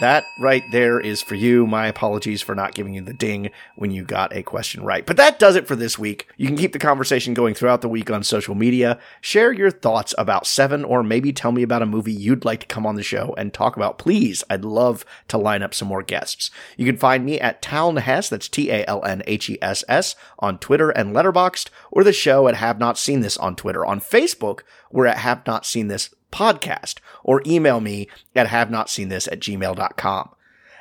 [0.00, 1.66] that right there is for you.
[1.66, 5.06] My apologies for not giving you the ding when you got a question right.
[5.06, 6.26] But that does it for this week.
[6.36, 8.98] You can keep the conversation going throughout the week on social media.
[9.20, 12.66] Share your thoughts about Seven, or maybe tell me about a movie you'd like to
[12.66, 13.98] come on the show and talk about.
[13.98, 16.50] Please, I'd love to line up some more guests.
[16.76, 20.16] You can find me at Talnhess, that's T A L N H E S S,
[20.40, 23.86] on Twitter and Letterboxd, or the show at Have Not Seen This on Twitter.
[23.86, 24.60] On Facebook,
[24.90, 29.26] we're at Have Not Seen This podcast or email me at have not seen this
[29.28, 30.30] at gmail.com.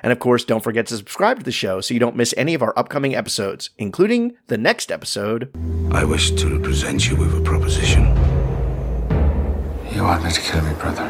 [0.03, 2.53] And of course, don't forget to subscribe to the show so you don't miss any
[2.53, 5.49] of our upcoming episodes, including the next episode.
[5.91, 8.03] I wish to present you with a proposition.
[9.94, 11.10] You want me to kill me, brother?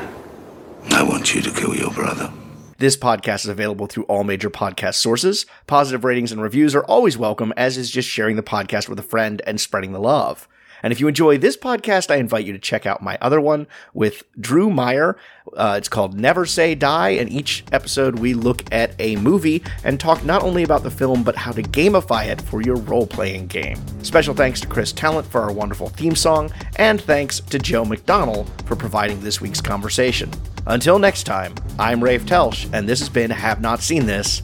[0.92, 2.32] I want you to kill your brother.
[2.78, 5.46] This podcast is available through all major podcast sources.
[5.68, 9.04] Positive ratings and reviews are always welcome, as is just sharing the podcast with a
[9.04, 10.48] friend and spreading the love.
[10.84, 13.68] And if you enjoy this podcast, I invite you to check out my other one
[13.94, 15.18] with Drew Meyer.
[15.56, 17.10] Uh, it's called Never Say Die.
[17.10, 21.24] And each episode, we look at a movie and talk not only about the film,
[21.24, 23.78] but how to gamify it for your role playing game.
[24.04, 28.48] Special thanks to Chris Talent for our wonderful theme song, and thanks to Joe McDonnell
[28.66, 30.30] for providing this week's conversation.
[30.68, 34.42] Until next time, I'm Rafe Telsch, and this has been Have Not Seen This.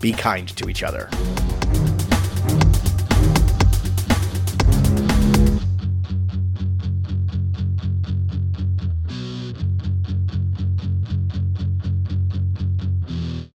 [0.00, 1.08] be kind to each other.